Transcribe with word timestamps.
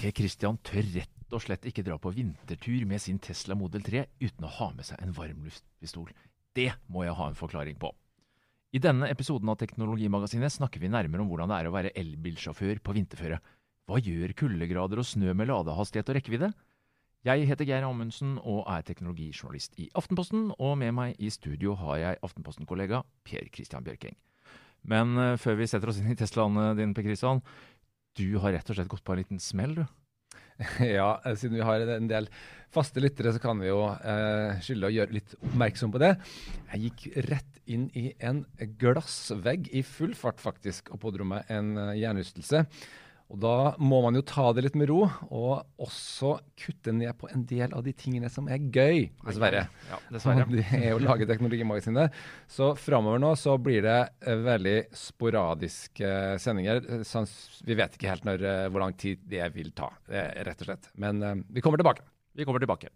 Per 0.00 0.14
Christian 0.16 0.56
tør 0.64 0.86
rett 0.94 1.34
og 1.36 1.42
slett 1.44 1.66
ikke 1.68 1.82
dra 1.84 1.98
på 2.00 2.08
vintertur 2.14 2.86
med 2.88 3.02
sin 3.04 3.18
Tesla 3.20 3.52
Model 3.58 3.82
3 3.84 4.06
uten 4.22 4.46
å 4.48 4.52
ha 4.54 4.68
med 4.72 4.86
seg 4.88 5.02
en 5.04 5.12
varmluftpistol. 5.12 6.08
Det 6.56 6.70
må 6.88 7.04
jeg 7.04 7.16
ha 7.18 7.26
en 7.28 7.36
forklaring 7.36 7.76
på. 7.76 7.90
I 8.72 8.80
denne 8.80 9.10
episoden 9.12 9.50
av 9.52 9.58
Teknologimagasinet 9.60 10.54
snakker 10.54 10.80
vi 10.80 10.88
nærmere 10.88 11.20
om 11.20 11.28
hvordan 11.28 11.52
det 11.52 11.58
er 11.58 11.68
å 11.68 11.74
være 11.74 11.92
elbilsjåfør 12.00 12.80
på 12.80 12.94
vinterføre. 12.96 13.42
Hva 13.90 14.00
gjør 14.00 14.32
kuldegrader 14.40 15.02
og 15.02 15.08
snø 15.10 15.34
med 15.36 15.50
ladehastighet 15.50 16.08
og 16.08 16.16
rekkevidde? 16.16 16.50
Jeg 17.28 17.44
heter 17.50 17.68
Geir 17.68 17.84
Amundsen 17.84 18.38
og 18.40 18.62
er 18.72 18.86
teknologijournalist 18.88 19.76
i 19.84 19.90
Aftenposten, 20.00 20.48
og 20.56 20.78
med 20.80 20.94
meg 20.96 21.20
i 21.20 21.28
studio 21.28 21.74
har 21.76 22.00
jeg 22.00 22.22
Aftenposten-kollega 22.24 23.02
Per 23.28 23.52
Christian 23.52 23.84
Bjørking. 23.84 24.16
Men 24.88 25.12
uh, 25.20 25.36
før 25.36 25.60
vi 25.60 25.68
setter 25.68 25.92
oss 25.92 26.00
inn 26.00 26.08
i 26.08 26.16
Teslaen 26.16 26.56
din, 26.78 26.96
Per 26.96 27.04
Christian, 27.04 27.44
du 28.18 28.38
har 28.42 28.54
rett 28.56 28.70
og 28.70 28.78
slett 28.78 28.90
gått 28.90 29.04
på 29.06 29.14
en 29.14 29.22
liten 29.22 29.42
smell, 29.42 29.74
du. 29.82 29.84
Ja, 30.98 31.14
eh, 31.24 31.36
siden 31.40 31.56
vi 31.56 31.64
har 31.64 31.80
en 31.80 32.08
del 32.10 32.28
faste 32.70 33.02
lyttere, 33.02 33.32
så 33.34 33.42
kan 33.42 33.60
vi 33.62 33.70
jo 33.70 33.82
eh, 33.90 34.58
skylde 34.62 34.90
å 34.90 34.94
gjøre 34.94 35.16
litt 35.16 35.36
oppmerksom 35.40 35.94
på 35.94 36.02
det. 36.02 36.14
Jeg 36.72 36.82
gikk 36.86 37.06
rett 37.30 37.60
inn 37.70 37.88
i 37.98 38.10
en 38.18 38.44
glassvegg 38.80 39.70
i 39.74 39.84
full 39.86 40.16
fart, 40.18 40.42
faktisk, 40.42 40.92
og 40.94 41.02
pådro 41.02 41.26
meg 41.28 41.48
en 41.48 41.74
hjernerystelse. 41.96 42.64
hjernerystelse. 42.64 43.08
Og 43.30 43.38
Da 43.42 43.54
må 43.78 44.00
man 44.02 44.18
jo 44.18 44.24
ta 44.26 44.48
det 44.56 44.64
litt 44.66 44.76
med 44.78 44.90
ro, 44.90 45.04
og 45.30 45.82
også 45.82 46.34
kutte 46.58 46.94
ned 46.94 47.14
på 47.20 47.30
en 47.30 47.44
del 47.46 47.72
av 47.76 47.84
de 47.86 47.94
tingene 47.94 48.30
som 48.32 48.48
er 48.50 48.58
gøy, 48.58 49.06
dessverre. 49.22 49.64
Ja, 49.90 50.00
dessverre. 50.10 50.46
Det 50.60 50.66
er 50.80 50.96
å 50.96 51.02
lage 51.02 51.28
teknologimagasinet. 51.30 52.16
Så 52.50 52.72
framover 52.78 53.22
nå 53.22 53.32
så 53.38 53.54
blir 53.62 53.84
det 53.86 53.98
eh, 54.26 54.42
veldig 54.44 54.76
sporadiske 54.96 56.14
sendinger. 56.42 56.82
Vi 57.66 57.78
vet 57.78 57.94
ikke 57.96 58.10
helt 58.10 58.26
når, 58.26 58.46
eh, 58.50 58.68
hvor 58.70 58.82
lang 58.82 58.96
tid 58.98 59.22
det 59.30 59.46
vil 59.54 59.70
ta, 59.78 59.92
rett 60.10 60.64
og 60.64 60.72
slett. 60.72 60.90
Men 60.98 61.22
eh, 61.22 61.38
vi 61.54 61.62
kommer 61.64 61.80
tilbake. 61.80 62.02
Vi 62.32 62.46
kommer 62.46 62.62
tilbake. 62.62 62.88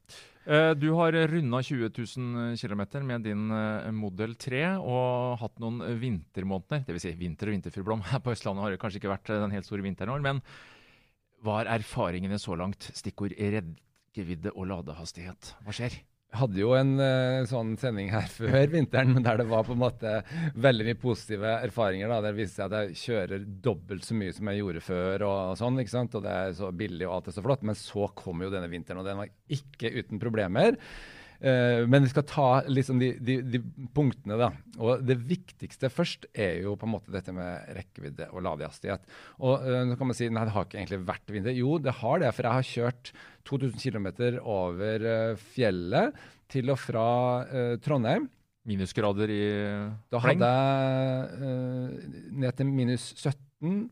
Eh, 0.46 0.70
du 0.78 0.92
har 0.94 1.16
runda 1.28 1.62
20 1.62 1.90
000 1.90 2.56
km 2.60 2.82
med 3.06 3.24
din 3.26 3.48
modell 3.48 3.98
Model 3.98 4.36
3 4.38 4.62
og 4.78 5.40
hatt 5.40 5.58
noen 5.62 5.82
vintermåneder. 5.98 6.84
Dvs. 6.86 7.08
Si 7.08 7.14
vinter- 7.18 7.50
og 7.50 7.56
vinterfuglblom. 7.56 8.04
Her 8.12 8.22
på 8.22 8.34
Østlandet 8.34 8.62
har 8.62 8.74
det 8.74 8.80
kanskje 8.82 9.02
ikke 9.02 9.10
vært 9.10 9.30
eh, 9.34 9.42
den 9.42 9.54
helt 9.56 9.66
store 9.66 9.82
vinteren 9.82 10.14
vår, 10.14 10.22
år. 10.22 10.26
Men 10.28 10.42
hva 11.44 11.60
er 11.60 11.74
erfaringene 11.80 12.38
så 12.38 12.56
langt? 12.56 12.90
Stikkord 12.94 13.34
reddgevidde 13.36 14.54
og 14.54 14.70
ladehastighet. 14.70 15.54
Hva 15.66 15.74
skjer? 15.74 15.98
Hadde 16.38 16.60
jo 16.60 16.72
en 16.76 16.94
uh, 16.98 17.44
sånn 17.48 17.74
sending 17.80 18.10
her 18.12 18.28
før 18.38 18.68
vinteren 18.72 19.16
der 19.24 19.40
det 19.40 19.48
var 19.50 19.66
på 19.66 19.74
en 19.76 19.82
måte 19.82 20.14
veldig 20.60 20.88
mye 20.88 21.00
positive 21.00 21.56
erfaringer. 21.66 22.10
da, 22.10 22.20
Der 22.24 22.36
viste 22.36 22.60
seg 22.60 22.70
at 22.70 22.90
jeg 22.90 23.00
kjører 23.04 23.48
dobbelt 23.64 24.06
så 24.06 24.18
mye 24.18 24.36
som 24.36 24.50
jeg 24.50 24.62
gjorde 24.62 24.84
før. 24.84 25.26
Og, 25.28 25.36
og 25.54 25.58
sånn, 25.60 25.82
ikke 25.82 25.96
sant? 25.96 26.16
Og 26.18 26.24
det 26.26 26.38
er 26.44 26.56
så 26.58 26.70
billig 26.74 27.08
og 27.08 27.18
alt 27.18 27.32
er 27.32 27.38
så 27.38 27.44
flott. 27.44 27.66
Men 27.66 27.78
så 27.78 28.08
kom 28.18 28.44
jo 28.44 28.52
denne 28.52 28.70
vinteren, 28.72 29.02
og 29.02 29.08
den 29.08 29.20
var 29.22 29.34
ikke 29.58 29.92
uten 30.00 30.22
problemer. 30.22 30.80
Uh, 31.44 31.84
men 31.90 32.06
vi 32.06 32.08
skal 32.08 32.24
ta 32.24 32.48
liksom 32.70 33.00
de, 33.02 33.10
de, 33.20 33.36
de, 33.52 33.60
punktene, 33.92 34.38
da. 34.40 34.48
Og 34.80 35.02
det 35.04 35.18
viktigste 35.28 35.90
først 35.92 36.24
er 36.32 36.62
jo 36.64 36.72
på 36.80 36.88
en 36.88 36.94
måte 36.94 37.12
dette 37.12 37.34
med 37.36 37.66
rekkevidde 37.76 38.30
og 38.32 38.46
ladehastighet. 38.46 39.04
Og 39.44 39.66
uh, 39.66 39.82
nå 39.90 39.98
kan 40.00 40.08
man 40.08 40.16
si 40.16 40.30
nei, 40.32 40.46
det 40.48 40.54
har 40.54 40.64
ikke 40.64 40.80
egentlig 40.80 41.02
vært 41.04 41.34
vinter. 41.34 41.56
Jo, 41.58 41.76
det 41.82 41.98
har 42.00 42.22
det, 42.22 42.30
for 42.32 42.48
jeg 42.48 42.60
har 42.60 42.70
kjørt 42.70 43.12
2000 43.50 43.76
km 43.84 44.08
over 44.40 45.04
uh, 45.04 45.44
fjellet 45.52 46.24
til 46.54 46.72
og 46.72 46.80
fra 46.80 47.08
Trondheim. 47.82 48.28
Minusgrader 48.68 49.28
i 49.32 49.44
Da 50.12 50.20
hadde 50.22 50.48
jeg 50.48 52.28
ned 52.32 52.56
til 52.56 52.68
minus 52.68 53.10
17 53.16 53.42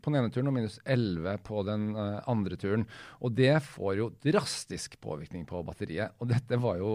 på 0.03 0.11
den 0.11 0.19
ene 0.21 0.33
turen 0.33 0.51
og 0.51 0.57
minus 0.57 0.79
11 0.85 1.41
på 1.47 1.63
den 1.67 1.89
uh, 1.97 2.21
andre 2.31 2.59
turen. 2.61 2.85
Og 3.25 3.35
det 3.37 3.55
får 3.67 3.97
jo 3.99 4.09
drastisk 4.25 4.99
påvirkning 5.03 5.45
på 5.49 5.63
batteriet. 5.67 6.17
Og 6.23 6.31
dette 6.31 6.59
var 6.63 6.81
jo 6.81 6.93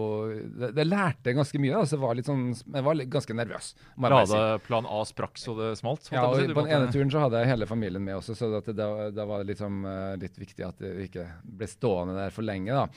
Det, 0.58 0.72
det 0.76 0.86
lærte 0.86 1.34
ganske 1.36 1.60
mye. 1.62 1.76
Altså, 1.82 2.00
var 2.00 2.18
litt 2.18 2.28
sånn, 2.28 2.50
jeg 2.54 2.86
var 2.86 3.04
ganske 3.16 3.36
nervøs. 3.36 3.70
Ladeplan 3.98 4.88
A 4.88 5.02
sprakk 5.08 5.40
så 5.40 5.54
det 5.58 5.72
smalt? 5.80 6.10
Ja, 6.14 6.26
og 6.28 6.40
på 6.40 6.64
den 6.64 6.74
ene 6.74 6.90
turen 6.94 7.12
så 7.12 7.26
hadde 7.26 7.42
jeg 7.42 7.52
hele 7.52 7.68
familien 7.70 8.04
med 8.04 8.18
også, 8.20 8.36
så 8.38 8.50
det, 8.58 8.74
det, 8.76 9.24
var 9.28 9.46
liksom, 9.48 9.82
uh, 9.86 10.14
litt 10.20 10.38
viktig 10.38 10.66
at 10.66 10.82
det 10.82 10.94
ikke 11.08 11.26
ble 11.42 11.70
stående 11.70 12.18
der 12.18 12.34
for 12.34 12.46
lenge. 12.46 12.74
da. 12.74 12.88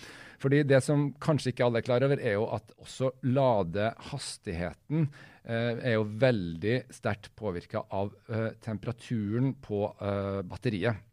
Fordi 0.42 0.64
Det 0.64 0.82
som 0.84 1.12
kanskje 1.22 1.54
ikke 1.54 1.68
alle 1.68 1.82
er 1.82 1.86
klar 1.86 2.06
over, 2.06 2.20
er 2.20 2.38
jo 2.40 2.48
at 2.56 2.74
også 2.82 3.12
ladehastigheten 3.24 5.06
eh, 5.06 5.28
er 5.44 5.96
jo 5.96 6.04
veldig 6.22 6.76
sterkt 6.94 7.32
påvirka 7.36 7.82
av 7.98 8.12
eh, 8.30 8.52
temperaturen 8.62 9.56
på 9.64 9.88
eh, 9.98 10.42
batteriet. 10.46 11.08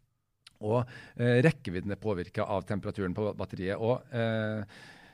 Og 0.65 0.81
eh, 1.15 1.39
rekkevidden 1.45 1.95
er 1.95 2.01
påvirka 2.01 2.45
av 2.51 2.65
temperaturen 2.67 3.15
på 3.15 3.31
batteriet. 3.39 3.79
Og 3.79 4.03
eh, 4.11 4.63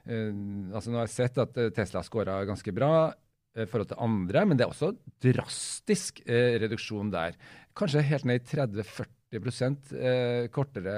eh, 0.10 0.32
altså 0.74 0.92
Nå 0.92 1.00
har 1.00 1.08
jeg 1.08 1.16
sett 1.16 1.42
at 1.44 1.60
Tesla 1.78 2.02
har 2.02 2.08
scora 2.08 2.40
ganske 2.48 2.74
bra 2.76 3.12
i 3.56 3.64
forhold 3.72 3.88
til 3.88 4.02
andre, 4.04 4.42
men 4.44 4.58
det 4.60 4.66
er 4.66 4.72
også 4.74 4.90
drastisk 5.24 6.18
reduksjon 6.28 7.08
der. 7.14 7.38
Kanskje 7.72 8.02
helt 8.04 8.26
ned 8.28 8.42
i 8.42 8.50
30-40 8.50 9.14
eh, 9.40 10.48
kortere 10.54 10.96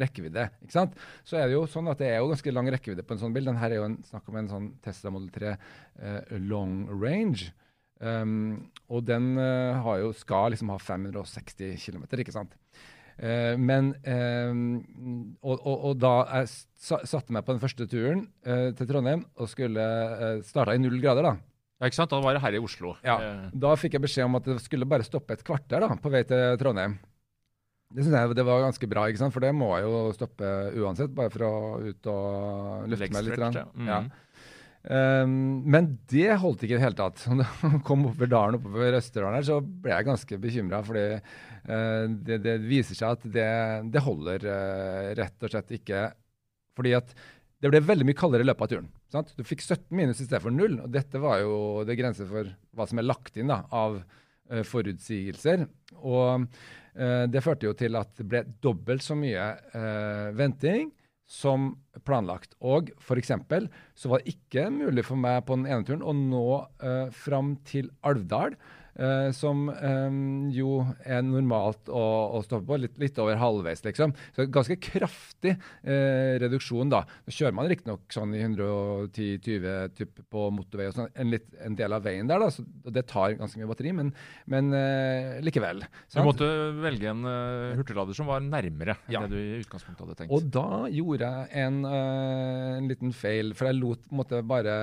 rekkevidde. 0.00 0.48
ikke 0.64 0.74
sant? 0.74 0.98
Så 1.24 1.38
er 1.38 1.48
det 1.48 1.56
jo 1.58 1.66
sånn 1.70 1.88
at 1.92 2.00
det 2.00 2.12
er 2.12 2.20
jo 2.22 2.32
ganske 2.32 2.54
lang 2.54 2.68
rekkevidde 2.72 3.04
på 3.06 3.16
en 3.16 3.22
sånn 3.22 3.34
bil. 3.36 3.48
Den 3.50 3.60
her 3.60 3.72
er 3.72 3.82
jo 3.82 3.88
en, 3.88 3.98
snakk 4.08 4.28
om 4.28 4.40
en 4.40 4.52
sånn 4.52 4.68
Tesla 4.84 5.12
Model 5.14 5.30
3 5.34 5.54
eh, 5.54 6.36
long 6.38 6.84
range. 6.92 7.52
Um, 7.98 8.70
og 8.94 9.02
den 9.08 9.32
uh, 9.40 9.88
jo, 9.98 10.12
skal 10.14 10.52
liksom 10.54 10.70
ha 10.70 10.78
560 10.78 11.74
km, 11.82 12.04
ikke 12.22 12.34
sant. 12.34 12.54
Uh, 13.18 13.58
men 13.58 13.90
um, 14.06 14.60
og, 15.42 15.56
og, 15.58 15.76
og, 15.88 15.96
da 15.98 16.12
jeg 16.38 16.52
satte 16.78 17.34
meg 17.34 17.42
på 17.42 17.56
den 17.56 17.62
første 17.64 17.88
turen 17.90 18.28
uh, 18.46 18.70
til 18.78 18.86
Trondheim 18.86 19.24
og 19.34 19.50
skulle 19.50 19.82
uh, 19.82 20.38
starta 20.46 20.76
i 20.76 20.82
null 20.82 21.00
grader, 21.02 21.26
da. 21.26 21.34
Ja, 21.78 21.90
ikke 21.90 21.98
sant? 21.98 22.14
Da 22.14 22.22
var 22.22 22.34
det 22.34 22.42
her 22.42 22.54
i 22.58 22.62
Oslo. 22.62 22.94
Ja, 23.06 23.18
Da 23.54 23.74
fikk 23.78 23.94
jeg 23.94 24.02
beskjed 24.02 24.26
om 24.26 24.38
at 24.38 24.46
det 24.46 24.56
skulle 24.64 24.86
bare 24.90 25.06
stoppe 25.06 25.34
et 25.34 25.44
kvarter 25.46 25.82
da, 25.82 25.92
på 25.98 26.10
vei 26.10 26.24
til 26.26 26.56
Trondheim. 26.58 26.96
Det 27.88 28.04
syns 28.04 28.18
jeg 28.18 28.36
det 28.36 28.44
var 28.44 28.66
ganske 28.66 28.88
bra, 28.90 29.06
ikke 29.08 29.22
sant? 29.22 29.32
for 29.32 29.44
det 29.44 29.54
må 29.56 29.70
jeg 29.78 29.86
jo 29.88 30.00
stoppe 30.16 30.48
uansett, 30.76 31.12
bare 31.16 31.32
for 31.32 31.44
å 31.46 31.52
ut 31.80 32.08
og 32.12 32.88
lufte 32.92 33.12
meg 33.14 33.30
litt. 33.30 33.44
Ja. 33.88 34.02
Mm. 34.04 34.10
Um, 34.88 35.32
men 35.68 35.88
det 36.08 36.36
holdt 36.40 36.62
ikke 36.62 36.76
i 36.76 36.78
det 36.78 36.84
hele 36.84 36.98
tatt. 36.98 37.24
Da 37.40 37.46
jeg 37.46 37.80
kom 37.86 38.06
oppover 38.08 38.30
dalen 38.30 38.58
oppover 38.60 38.98
Østerdalen 39.00 39.40
her, 39.40 39.48
så 39.48 39.58
ble 39.60 39.92
jeg 39.94 40.08
ganske 40.08 40.38
bekymra. 40.44 40.82
Fordi 40.86 41.06
uh, 41.18 42.04
det, 42.28 42.38
det, 42.44 42.58
viser 42.68 42.98
seg 42.98 43.16
at 43.16 43.26
det, 43.38 43.50
det 43.94 44.04
holder 44.04 44.46
uh, 44.46 45.10
rett 45.18 45.44
og 45.44 45.52
slett 45.52 45.74
ikke. 45.80 46.06
Fordi 46.78 46.94
at 47.00 47.12
det 47.58 47.72
ble 47.72 47.82
veldig 47.82 48.06
mye 48.06 48.18
kaldere 48.18 48.44
i 48.44 48.48
løpet 48.48 48.64
av 48.64 48.72
turen. 48.72 48.90
Sant? 49.10 49.32
Du 49.34 49.42
fikk 49.46 49.64
17 49.64 49.90
minus 49.98 50.22
for 50.30 50.54
0. 50.54 50.78
Og 50.84 50.94
dette 50.94 51.20
var 51.24 51.42
jo 51.42 51.58
det 51.88 51.98
grenser 51.98 52.28
for 52.30 52.52
hva 52.76 52.86
som 52.88 53.02
er 53.02 53.08
lagt 53.08 53.40
inn 53.40 53.50
da, 53.50 53.64
av 53.74 53.98
uh, 53.98 54.62
forutsigelser. 54.68 55.66
Og 55.98 56.46
det 57.30 57.42
førte 57.44 57.68
jo 57.68 57.74
til 57.78 57.94
at 57.98 58.10
det 58.18 58.26
ble 58.26 58.40
dobbelt 58.64 59.04
så 59.04 59.14
mye 59.18 59.44
eh, 59.76 60.30
venting 60.34 60.88
som 61.28 61.74
planlagt. 62.08 62.56
Og 62.64 62.90
f.eks. 62.96 63.34
så 63.94 64.10
var 64.10 64.24
det 64.24 64.32
ikke 64.32 64.68
mulig 64.72 65.04
for 65.06 65.20
meg 65.20 65.44
på 65.46 65.58
den 65.60 65.68
ene 65.68 65.84
turen 65.86 66.02
å 66.02 66.14
nå 66.16 66.46
eh, 66.80 67.12
fram 67.14 67.54
til 67.68 67.92
Alvdal 68.08 68.56
Uh, 68.98 69.28
som 69.30 69.68
um, 69.70 70.48
jo 70.50 70.80
er 71.06 71.20
normalt 71.22 71.86
å, 71.86 72.02
å 72.34 72.40
stoppe 72.42 72.66
på, 72.66 72.78
litt, 72.82 72.96
litt, 72.98 73.18
over 73.22 73.38
halvveis, 73.38 73.84
liksom. 73.84 74.10
Så 74.34 74.48
ganske 74.50 74.74
kraftig 74.82 75.52
uh, 75.54 76.34
reduksjon, 76.42 76.90
da. 76.90 77.04
Nå 77.22 77.34
kjører 77.36 77.54
man 77.54 77.68
riktignok 77.70 78.10
sånn 78.10 78.34
i 78.34 78.42
110-20 78.42 80.02
på 80.26 80.48
motorvei 80.56 80.88
og 80.90 80.96
sånn, 80.96 81.12
en, 81.14 81.30
litt, 81.30 81.46
en, 81.62 81.78
del 81.78 81.94
av 81.94 82.02
veien 82.08 82.26
der, 82.26 82.42
da, 82.42 82.50
så 82.50 82.66
det 82.90 83.06
tar 83.06 83.36
ganske 83.38 83.62
mye 83.62 83.70
batteri, 83.70 83.94
men, 84.00 84.10
men 84.50 84.74
uh, 84.74 85.38
likevel. 85.46 85.86
Sant? 86.08 86.18
Du 86.18 86.26
måtte 86.32 86.50
velge 86.82 87.14
en 87.14 87.22
hurtiglader 87.78 88.18
som 88.18 88.32
var 88.34 88.42
nærmere 88.42 88.98
ja. 89.06 89.22
enn 89.22 89.30
det 89.30 89.38
du 89.38 89.38
i 89.38 89.62
utgangspunktet 89.62 90.08
hadde 90.08 90.20
tenkt. 90.24 90.34
Og 90.34 90.50
da 90.58 90.90
gjorde 90.90 91.30
jeg 91.30 91.66
en, 91.68 91.80
en 91.86 92.90
liten 92.90 93.14
feil, 93.14 93.54
for 93.54 93.70
jeg 93.70 93.78
lot 93.78 94.10
måtte, 94.10 94.42
bare 94.42 94.74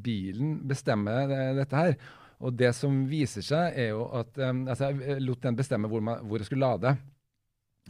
bilen 0.00 0.62
bestemme 0.64 1.20
det, 1.28 1.46
dette 1.60 1.84
her. 1.84 1.98
Og 2.42 2.54
det 2.58 2.72
som 2.76 3.04
viser 3.10 3.44
seg, 3.44 3.78
er 3.78 3.92
jo 3.92 4.06
at 4.16 4.38
um, 4.42 4.64
altså 4.70 4.90
Jeg 4.94 5.22
lot 5.24 5.42
den 5.44 5.58
bestemme 5.58 5.90
hvor, 5.90 6.02
man, 6.04 6.22
hvor 6.26 6.42
jeg 6.42 6.48
skulle 6.48 6.66
lade. 6.66 6.94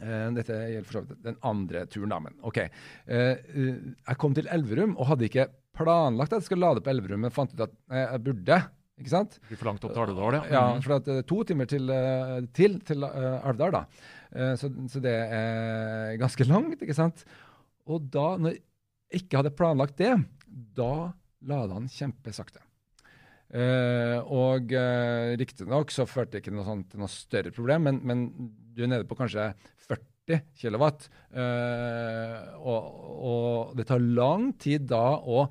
Uh, 0.01 0.29
dette 0.35 0.55
gjelder 0.55 0.87
for 0.87 0.97
så 0.97 1.03
vidt 1.05 1.21
den 1.25 1.37
andre 1.47 1.85
turen, 1.91 2.11
da, 2.11 2.21
men 2.23 2.35
OK. 2.47 2.61
Uh, 3.09 3.35
jeg 3.55 4.19
kom 4.21 4.35
til 4.37 4.49
Elverum 4.51 4.97
og 4.97 5.11
hadde 5.13 5.29
ikke 5.29 5.49
planlagt 5.75 6.33
at 6.33 6.43
jeg 6.43 6.49
skulle 6.49 6.67
lade 6.67 6.83
på 6.83 6.91
Elverum, 6.93 7.25
men 7.25 7.33
fant 7.35 7.55
ut 7.55 7.65
at 7.65 7.77
jeg 7.91 8.23
burde. 8.27 8.59
Ikke 8.95 9.11
sant? 9.11 9.33
Blir 9.49 9.59
for 9.59 9.67
langt 9.67 9.83
opp 9.83 9.91
til 9.91 10.05
Alvdal, 10.05 10.37
ja. 10.37 10.43
ja 10.53 10.59
for 10.79 11.03
det 11.03 11.17
er 11.17 11.25
to 11.27 11.41
timer 11.43 11.67
til, 11.67 11.91
til, 12.55 12.77
til 12.87 13.03
Alvdal, 13.03 13.75
da. 13.75 13.81
Så, 14.55 14.69
så, 14.91 15.01
det 15.03 15.11
er 15.35 16.13
ganske 16.21 16.47
langt, 16.47 16.79
ikke 16.79 16.95
sant. 16.95 17.25
Og 17.91 18.07
da, 18.13 18.29
når 18.39 18.55
jeg 18.55 19.19
ikke 19.19 19.41
hadde 19.41 19.51
planlagt 19.57 19.99
det, 19.99 20.13
da 20.79 21.11
lada 21.45 21.77
han 21.77 21.91
kjempesakte. 21.91 22.63
Uh, 23.55 24.19
og 24.35 24.73
uh, 24.75 25.31
riktignok 25.39 25.93
så 25.93 26.03
førte 26.09 26.35
det 26.35 26.43
ikke 26.43 26.55
noe 26.55 26.67
sånt, 26.67 26.89
til 26.91 26.99
noe 26.99 27.11
større 27.11 27.53
problem, 27.55 27.87
men, 27.87 28.01
men, 28.03 28.25
du 28.75 28.83
er 28.83 28.91
nede 28.91 29.07
på 29.07 29.15
kanskje 29.15 29.53
40 29.85 30.41
kW. 30.59 30.83
Og, 32.59 32.89
og, 33.29 33.71
det 33.77 33.85
tar 33.87 34.03
lang 34.03 34.49
tid 34.59 34.89
da 34.89 35.05
å 35.15 35.45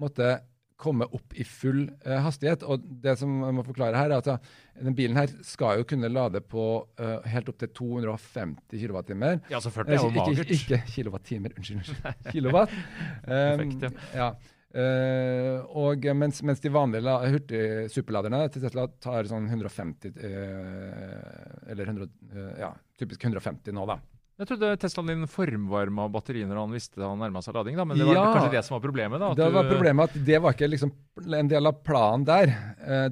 måtte 0.00 0.38
komme 0.82 1.06
opp 1.14 1.34
i 1.38 1.44
full 1.46 1.84
uh, 2.06 2.18
hastighet. 2.24 2.64
Og 2.66 2.82
det 3.04 3.14
som 3.20 3.34
jeg 3.46 3.56
må 3.56 3.64
forklare 3.66 3.98
her, 3.98 4.10
er 4.10 4.22
at 4.22 4.30
denne 4.30 4.88
den 4.88 4.96
bilen 4.98 5.18
her 5.20 5.30
skal 5.46 5.82
jo 5.82 5.86
kunne 5.92 6.10
lade 6.10 6.42
på 6.42 6.64
uh, 7.00 7.28
helt 7.28 7.50
opp 7.52 7.60
til 7.62 7.70
250 7.78 8.82
kWt. 8.82 9.12
Ja, 9.52 9.60
så 9.62 9.70
40 9.74 9.92
er 9.92 10.00
jo 10.00 10.10
magert. 10.16 10.50
Ikke, 10.56 10.80
ikke 10.80 10.96
kilowattimer, 10.96 11.54
unnskyld. 11.58 11.92
Kilowatt. 12.32 12.74
Perfekt, 13.28 13.86
ja. 13.86 13.92
ja. 14.16 14.32
Uh, 14.72 15.60
og 15.76 16.06
mens, 16.16 16.38
mens, 16.40 16.60
de 16.64 16.70
vanlige 16.72 17.12
hurtigsuperladerne 17.34 18.46
til 18.54 18.62
Tesla 18.64 18.86
tar 19.04 19.26
sånn 19.28 19.44
150 19.50 20.14
uh, 20.16 21.66
Eller 21.68 21.90
100, 21.90 22.08
uh, 22.32 22.46
ja, 22.56 22.70
typisk 22.96 23.26
150 23.28 23.76
nå, 23.76 23.84
da. 23.90 23.98
Jeg 24.40 24.48
trodde 24.48 24.70
Teslaen 24.80 25.10
din 25.10 25.28
formvarma 25.28 26.06
batteriet 26.10 26.48
når 26.48 26.62
han 26.62 26.72
visste 26.72 27.02
han 27.04 27.20
nærma 27.20 27.42
seg 27.44 27.58
lading. 27.58 27.76
da, 27.76 27.84
Men 27.84 28.00
det 28.00 28.06
var 28.08 28.16
ja, 28.16 28.22
kanskje 28.32 28.54
det 28.54 28.62
som 28.64 28.78
var 28.78 28.82
problemet? 28.86 29.20
da? 29.20 29.28
det 29.36 29.50
var 29.54 29.68
problemet 29.68 30.08
at 30.08 30.24
det 30.30 30.40
var 30.40 30.56
ikke 30.56 30.70
liksom 30.72 30.94
en 31.36 31.52
del 31.52 31.68
av 31.68 31.82
planen 31.84 32.24
der. 32.26 32.54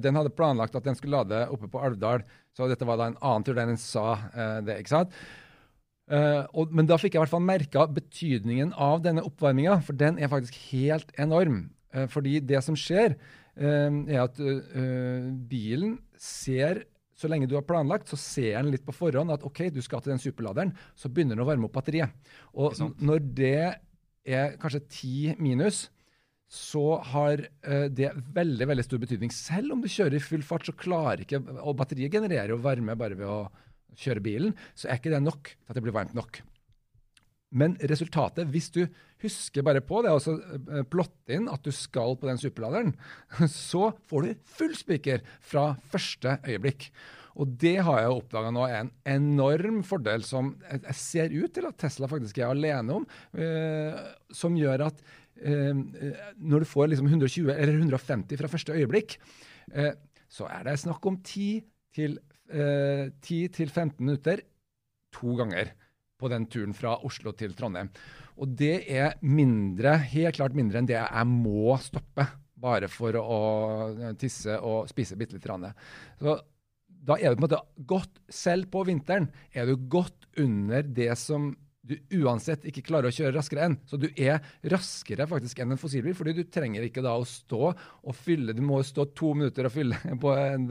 den 0.01 0.17
hadde 0.17 0.33
planlagt 0.33 0.75
at 0.75 0.89
den 0.89 0.97
skulle 0.97 1.21
lade 1.21 1.43
oppe 1.53 1.69
på 1.71 1.79
Alvdal, 1.85 2.25
så 2.57 2.67
dette 2.67 2.89
var 2.89 2.97
da 2.99 3.11
en 3.11 3.19
annen 3.21 3.45
tur 3.47 3.61
enn 3.61 3.69
den 3.75 3.79
sa 3.79 4.17
det. 4.65 4.81
ikke 4.81 4.95
sant? 4.97 5.13
Uh, 6.11 6.43
og, 6.59 6.71
men 6.75 6.87
da 6.89 6.97
fikk 6.99 7.15
jeg 7.15 7.21
i 7.21 7.23
hvert 7.23 7.31
fall 7.31 7.45
merka 7.45 7.85
betydningen 7.87 8.73
av 8.75 8.99
denne 9.05 9.23
oppvarminga, 9.23 9.77
for 9.85 9.95
den 9.95 10.17
er 10.19 10.31
faktisk 10.31 10.57
helt 10.67 11.13
enorm. 11.21 11.69
Uh, 11.95 12.03
fordi 12.11 12.41
det 12.43 12.59
som 12.65 12.75
skjer, 12.75 13.15
uh, 13.55 14.01
er 14.11 14.25
at 14.25 14.41
bilen 15.51 15.99
ser 16.19 16.83
så 17.15 17.29
lenge 17.29 17.47
du 17.47 17.53
har 17.53 17.63
planlagt, 17.67 18.09
så 18.09 18.17
ser 18.17 18.57
den 18.57 18.73
litt 18.73 18.83
på 18.83 18.95
forhånd 18.97 19.31
at 19.31 19.45
OK, 19.45 19.67
du 19.71 19.79
skal 19.85 20.01
til 20.01 20.15
den 20.15 20.21
superladeren. 20.21 20.73
Så 20.97 21.07
begynner 21.07 21.37
den 21.37 21.45
å 21.45 21.47
varme 21.47 21.67
opp 21.69 21.75
batteriet. 21.77 22.11
Og 22.57 22.73
når 22.97 23.25
det 23.37 23.57
er 24.25 24.55
kanskje 24.61 24.81
ti 24.89 25.17
minus, 25.37 25.85
så 26.51 26.97
har 27.13 27.45
det 27.93 28.09
veldig 28.33 28.67
veldig 28.71 28.87
stor 28.87 29.03
betydning. 29.03 29.29
Selv 29.31 29.75
om 29.75 29.85
du 29.85 29.87
kjører 29.87 30.17
i 30.17 30.23
full 30.23 30.41
fart, 30.43 30.65
så 30.65 30.73
klarer 30.73 31.21
ikke 31.21 31.43
Og 31.61 31.77
batteriet 31.77 32.11
genererer 32.11 32.55
jo 32.55 32.57
varme 32.65 32.97
bare 32.97 33.19
ved 33.21 33.29
å 33.29 33.43
kjøre 33.99 34.23
bilen, 34.23 34.55
så 34.75 34.89
er 34.89 34.99
ikke 34.99 35.13
det 35.13 35.23
nok 35.23 35.53
til 35.53 35.69
at 35.71 35.77
det 35.77 35.85
blir 35.85 35.95
varmt 35.95 36.17
nok. 36.17 36.41
Men 37.51 37.75
resultatet, 37.83 38.47
hvis 38.47 38.69
du 38.71 38.85
husker 39.21 39.65
bare 39.65 39.83
på 39.83 40.01
det, 40.05 40.11
og 40.15 40.21
så 40.23 40.37
eh, 40.39 40.85
plotte 40.87 41.35
inn 41.35 41.49
at 41.51 41.63
du 41.65 41.71
skal 41.75 42.15
på 42.19 42.29
den 42.29 42.39
superladeren, 42.39 42.93
så 43.51 43.91
får 44.09 44.27
du 44.27 44.45
full 44.55 44.77
spiker 44.77 45.25
fra 45.43 45.73
første 45.91 46.37
øyeblikk. 46.47 46.89
Og 47.41 47.51
det 47.59 47.77
har 47.83 48.01
jeg 48.01 48.15
oppdaga 48.15 48.51
nå 48.51 48.63
er 48.67 48.77
en 48.81 48.91
enorm 49.07 49.79
fordel 49.87 50.23
som 50.27 50.51
jeg 50.67 50.95
ser 50.99 51.35
ut 51.35 51.53
til 51.55 51.67
at 51.69 51.77
Tesla 51.79 52.09
faktisk 52.11 52.41
er 52.41 52.51
alene 52.51 52.97
om, 52.99 53.07
eh, 53.35 53.99
som 54.35 54.57
gjør 54.59 54.87
at 54.89 55.03
eh, 55.39 55.71
når 56.39 56.63
du 56.63 56.71
får 56.71 56.91
liksom 56.91 57.07
120 57.11 57.53
eller 57.55 57.79
150 57.79 58.39
fra 58.39 58.51
første 58.51 58.75
øyeblikk, 58.75 59.19
så 60.31 60.47
er 60.51 60.65
det 60.65 60.73
snakk 60.81 61.05
om 61.07 61.15
10 61.23 61.61
til 61.95 62.17
eh, 62.51 63.07
10-15 63.23 64.01
minutter 64.03 64.43
to 65.15 65.35
ganger 65.39 65.73
på 66.21 66.29
den 66.31 66.45
turen 66.51 66.75
fra 66.77 66.97
Oslo 67.07 67.33
til 67.37 67.55
Trondheim. 67.57 67.89
Og 68.41 68.53
det 68.57 68.83
er 68.91 69.17
mindre, 69.25 69.97
helt 70.13 70.37
klart 70.37 70.55
mindre 70.57 70.81
enn 70.81 70.89
det 70.89 70.99
jeg 70.99 71.27
må 71.29 71.75
stoppe 71.81 72.27
bare 72.61 72.89
for 72.91 73.17
å 73.17 73.41
tisse 74.21 74.53
og 74.61 74.89
spise 74.91 75.17
bitte 75.17 75.37
litt. 75.37 75.49
Så 76.21 76.37
da 77.01 77.17
er 77.17 77.33
du 77.33 77.39
på 77.39 77.41
en 77.41 77.47
måte 77.47 77.61
godt, 77.89 78.21
selv 78.29 78.69
på 78.73 78.83
vinteren, 78.85 79.31
er 79.53 79.65
du 79.65 79.87
godt 79.89 80.29
under 80.41 80.85
det 80.85 81.09
som 81.17 81.51
du 81.81 81.95
uansett 82.21 82.65
ikke 82.69 82.83
klarer 82.85 83.09
å 83.09 83.15
kjøre 83.15 83.33
raskere 83.33 83.65
enn. 83.65 83.75
Så 83.89 83.97
du 83.97 84.07
er 84.13 84.39
raskere 84.69 85.25
faktisk 85.29 85.63
enn 85.63 85.73
en 85.73 85.81
fossilbil, 85.81 86.13
fordi 86.17 86.35
du 86.37 86.43
trenger 86.45 86.85
ikke 86.85 87.03
da 87.05 87.15
å 87.17 87.25
stå 87.27 87.71
og 87.71 88.15
fylle 88.17 88.53
Du 88.57 88.61
må 88.65 88.81
stå 88.85 89.07
to 89.17 89.33
minutter 89.37 89.65
og 89.67 89.73
fylle 89.73 89.97
på 90.23 90.33
en, 90.37 90.69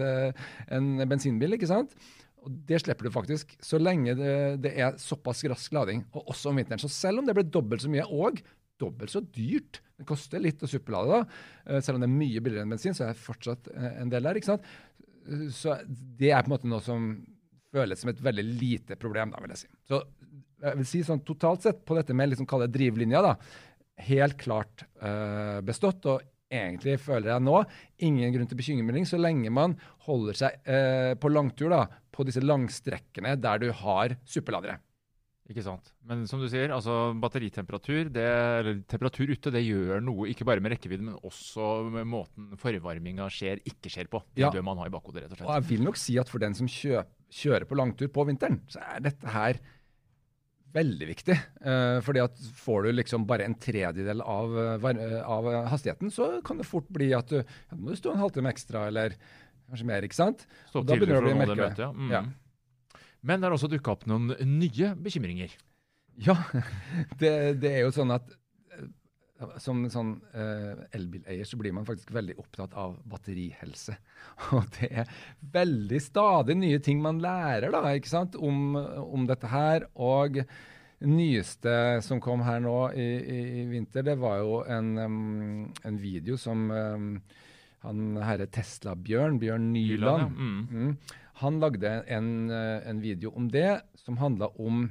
en 0.70 0.90
bensinbil, 1.10 1.58
ikke 1.58 1.70
sant? 1.70 1.96
Og 2.40 2.54
Det 2.68 2.78
slipper 2.80 3.08
du 3.08 3.12
faktisk, 3.12 3.52
så 3.64 3.80
lenge 3.80 4.14
det, 4.16 4.36
det, 4.64 4.72
er 4.78 4.96
såpass 5.02 5.42
rask 5.50 5.74
lading, 5.76 6.06
og 6.14 6.30
også 6.32 6.52
om 6.52 6.60
vinteren. 6.60 6.80
Så 6.80 6.92
selv 6.92 7.20
om 7.20 7.28
det 7.28 7.36
blir 7.36 7.50
dobbelt 7.50 7.84
så 7.84 7.90
mye, 7.92 8.06
og 8.06 8.40
dobbelt 8.80 9.12
så 9.12 9.20
dyrt 9.20 9.82
Det 10.00 10.06
koster 10.08 10.40
litt 10.40 10.62
å 10.64 10.70
suppelade, 10.70 11.18
da. 11.18 11.42
Eh, 11.66 11.82
selv 11.84 11.98
om 11.98 12.04
det 12.04 12.08
er 12.08 12.14
mye 12.14 12.40
billigere 12.40 12.64
enn 12.64 12.72
bensin, 12.72 12.94
så 12.96 13.04
er 13.04 13.12
det 13.12 13.20
fortsatt 13.20 13.68
eh, 13.74 13.98
en 14.00 14.12
del 14.12 14.24
der. 14.24 14.38
ikke 14.40 14.54
sant? 14.54 14.70
Så 15.52 15.74
det 15.90 16.30
er 16.32 16.40
på 16.40 16.48
en 16.48 16.54
måte 16.54 16.70
noe 16.70 16.80
som 16.80 17.10
føles 17.70 18.00
som 18.00 18.10
et 18.10 18.22
veldig 18.24 18.46
lite 18.48 18.96
problem, 18.96 19.34
da, 19.34 19.42
vil 19.44 19.52
jeg 19.52 19.66
si. 19.66 19.68
Så 19.90 20.00
jeg 20.60 20.80
vil 20.80 20.88
si 20.88 21.02
sånn 21.06 21.22
totalt 21.26 21.64
sett 21.66 21.84
på 21.88 21.96
dette 21.98 22.16
med 22.16 22.32
liksom 22.32 22.48
kalle 22.50 22.68
drivlinja, 22.72 23.22
da, 23.24 23.36
helt 24.10 24.36
klart 24.40 24.84
uh, 25.02 25.60
bestått. 25.64 26.06
Og 26.10 26.22
egentlig 26.50 26.98
føler 27.02 27.32
jeg 27.34 27.46
nå 27.46 27.56
ingen 28.06 28.34
grunn 28.34 28.50
til 28.50 28.58
bekymring 28.58 29.08
så 29.08 29.20
lenge 29.20 29.52
man 29.54 29.76
holder 30.08 30.38
seg 30.44 30.60
uh, 30.68 31.16
på 31.20 31.32
langtur 31.32 31.72
da, 31.72 31.84
på 32.10 32.26
disse 32.28 32.42
langstrekkene 32.44 33.36
der 33.40 33.62
du 33.62 33.70
har 33.82 34.16
superladere. 34.28 34.80
Ikke 35.50 35.64
sant. 35.66 35.88
Men 36.06 36.22
som 36.30 36.38
du 36.38 36.46
sier, 36.46 36.70
altså 36.70 37.10
batteritemperatur, 37.18 38.06
det, 38.14 38.26
eller 38.60 38.76
temperatur 38.86 39.32
ute, 39.32 39.50
det 39.50 39.64
gjør 39.64 39.98
noe 40.06 40.28
ikke 40.30 40.46
bare 40.46 40.62
med 40.62 40.76
rekkevidde, 40.76 41.08
men 41.08 41.16
også 41.26 41.88
med 41.90 42.06
måten 42.06 42.52
forvarminga 42.60 43.26
skjer, 43.34 43.58
ikke 43.66 43.90
skjer 43.90 44.10
på. 44.12 44.20
Det 44.30 44.44
ja. 44.44 44.52
bør 44.54 44.62
man 44.68 44.78
ha 44.78 44.86
i 44.86 44.94
bakhodet, 44.94 45.24
rett 45.24 45.34
og 45.34 45.40
slett. 45.40 45.48
Og 45.48 45.56
jeg 45.56 45.66
vil 45.72 45.82
nok 45.88 45.98
si 45.98 46.14
at 46.22 46.30
for 46.30 46.42
den 46.42 46.54
som 46.54 46.70
kjøper, 46.70 47.10
kjører 47.30 47.66
på 47.70 47.76
langtur 47.78 48.08
på 48.10 48.24
vinteren, 48.26 48.56
så 48.70 48.80
er 48.94 49.02
dette 49.04 49.30
her 49.30 49.58
veldig 50.74 51.08
viktig. 51.08 51.36
Uh, 51.64 51.98
fordi 52.04 52.22
at 52.22 52.42
får 52.60 52.86
du 52.86 52.92
liksom 52.94 53.26
bare 53.28 53.46
en 53.48 53.56
tredjedel 53.58 54.22
av, 54.22 54.54
uh, 54.54 55.16
av, 55.24 55.48
hastigheten, 55.72 56.12
så 56.14 56.32
kan 56.46 56.60
det 56.60 56.68
fort 56.68 56.88
bli 56.92 57.10
at 57.16 57.30
du 57.32 57.40
ja, 57.40 57.76
må 57.76 57.90
du 57.90 57.98
stå 57.98 58.14
en 58.14 58.22
halvtime 58.22 58.52
ekstra, 58.52 58.86
eller 58.90 59.16
kanskje 59.70 59.88
mer. 59.88 60.06
ikke 60.06 60.18
sant? 60.18 60.46
Stå 60.70 60.84
da 60.84 60.98
begynner 60.98 61.20
du 61.20 61.22
å 61.22 61.30
bli 61.30 61.40
merkelig. 61.42 61.72
Ja. 61.78 61.90
Mm. 61.94 62.14
Ja. 62.14 63.00
Men 63.20 63.40
det 63.40 63.50
har 63.50 63.56
også 63.56 63.70
dukka 63.70 63.94
opp 63.96 64.06
noen 64.08 64.32
nye 64.58 64.94
bekymringer. 64.96 65.52
Ja, 66.20 66.36
det, 67.20 67.32
det, 67.62 67.72
er 67.72 67.84
jo 67.84 67.94
sånn 67.94 68.12
at 68.14 68.28
som 69.62 69.82
sånn 69.92 70.14
uh, 70.34 70.82
elbileier 70.96 71.48
så 71.48 71.58
blir 71.60 71.72
man 71.76 71.86
faktisk 71.88 72.12
veldig 72.12 72.36
opptatt 72.42 72.74
av 72.78 72.98
batterihelse. 73.08 73.96
Og 74.56 74.66
det 74.76 74.90
er 75.02 75.14
veldig 75.54 76.00
stadig 76.04 76.58
nye 76.60 76.80
ting 76.84 77.00
man 77.02 77.22
lærer 77.22 77.72
da, 77.72 77.84
ikke 77.96 78.12
sant, 78.12 78.36
om, 78.36 78.76
om 78.76 79.24
dette 79.28 79.50
her. 79.50 79.88
Og 79.96 80.42
nyeste 81.00 81.74
som 82.04 82.20
kom 82.20 82.44
her 82.44 82.60
nå 82.60 82.76
i, 82.92 83.08
i, 83.16 83.40
i 83.62 83.66
vinter, 83.70 84.04
det 84.04 84.18
var 84.20 84.42
jo 84.42 84.60
en, 84.68 84.92
um, 85.00 85.68
en 85.88 86.00
video 86.00 86.36
som 86.40 86.68
um, 86.68 87.14
han 87.86 88.20
herre 88.20 88.44
Tesla-Bjørn, 88.52 89.40
Bjørn 89.40 89.70
Nyland, 89.72 90.26
ja. 90.26 90.30
mm. 90.36 90.62
Mm, 90.68 91.20
han 91.40 91.60
lagde 91.62 91.94
en, 92.12 92.50
en, 92.52 92.98
video 93.00 93.32
om 93.32 93.46
det, 93.48 93.80
som 93.96 94.18
handla 94.20 94.50
om 94.60 94.82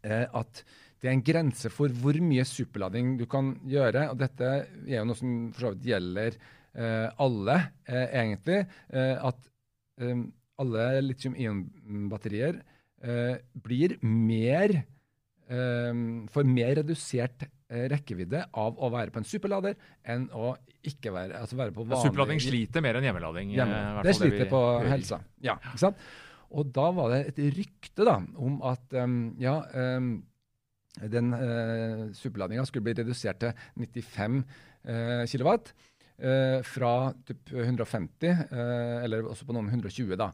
eh, 0.00 0.24
at 0.24 0.62
det 1.00 1.08
er 1.08 1.14
en 1.16 1.24
grense 1.24 1.70
for 1.72 1.92
hvor 2.02 2.16
mye 2.20 2.44
superlading 2.44 3.14
du 3.20 3.24
kan 3.30 3.54
gjøre. 3.68 4.10
og 4.12 4.18
Dette 4.20 4.50
er 4.84 4.98
jo 4.98 5.06
noe 5.08 5.16
som 5.18 5.36
for 5.54 5.64
så 5.64 5.72
vidt 5.74 5.88
gjelder 5.88 6.36
eh, 6.36 7.06
alle, 7.24 7.56
eh, 7.88 8.06
egentlig. 8.20 8.58
Eh, 8.92 9.14
at 9.30 9.48
eh, 10.04 10.26
alle 10.60 10.88
litium-ion-batterier 11.06 12.60
eh, 12.60 13.38
blir 13.64 13.96
mer 14.04 14.76
eh, 14.76 16.04
Får 16.34 16.52
mer 16.52 16.76
redusert 16.82 17.48
rekkevidde 17.70 18.42
av 18.58 18.80
å 18.82 18.88
være 18.90 19.12
på 19.14 19.20
en 19.20 19.26
superlader 19.30 19.76
enn 20.10 20.24
å 20.34 20.56
ikke 20.82 21.12
være, 21.14 21.38
altså 21.38 21.54
være 21.54 21.70
på 21.76 21.84
vanlig 21.84 22.08
Superlading 22.08 22.40
sliter 22.42 22.82
mer 22.82 22.98
enn 22.98 23.06
hjemmelading. 23.06 23.52
Hjemme. 23.54 24.02
Det 24.02 24.14
sliter 24.18 24.42
det 24.42 24.48
på 24.50 24.62
helsa. 24.90 25.20
Ja, 25.44 25.54
ikke 25.70 25.82
sant? 25.84 26.02
Og 26.50 26.72
da 26.74 26.88
var 26.96 27.12
det 27.14 27.20
et 27.30 27.38
rykte 27.54 28.06
da, 28.08 28.16
om 28.42 28.58
at 28.66 28.96
um, 28.98 29.20
ja, 29.38 29.60
um, 29.70 30.16
den 31.08 31.32
eh, 31.36 32.02
superladinga 32.16 32.66
skulle 32.68 32.88
bli 32.88 32.96
redusert 32.98 33.40
til 33.40 33.54
95 33.80 34.42
eh, 34.84 35.24
kW. 35.30 35.56
Eh, 36.20 36.60
fra 36.68 36.92
typ 37.24 37.48
150, 37.54 38.28
eh, 38.28 39.04
eller 39.06 39.24
også 39.24 39.46
på 39.48 39.56
noen 39.56 39.70
120. 39.72 40.16
da. 40.20 40.30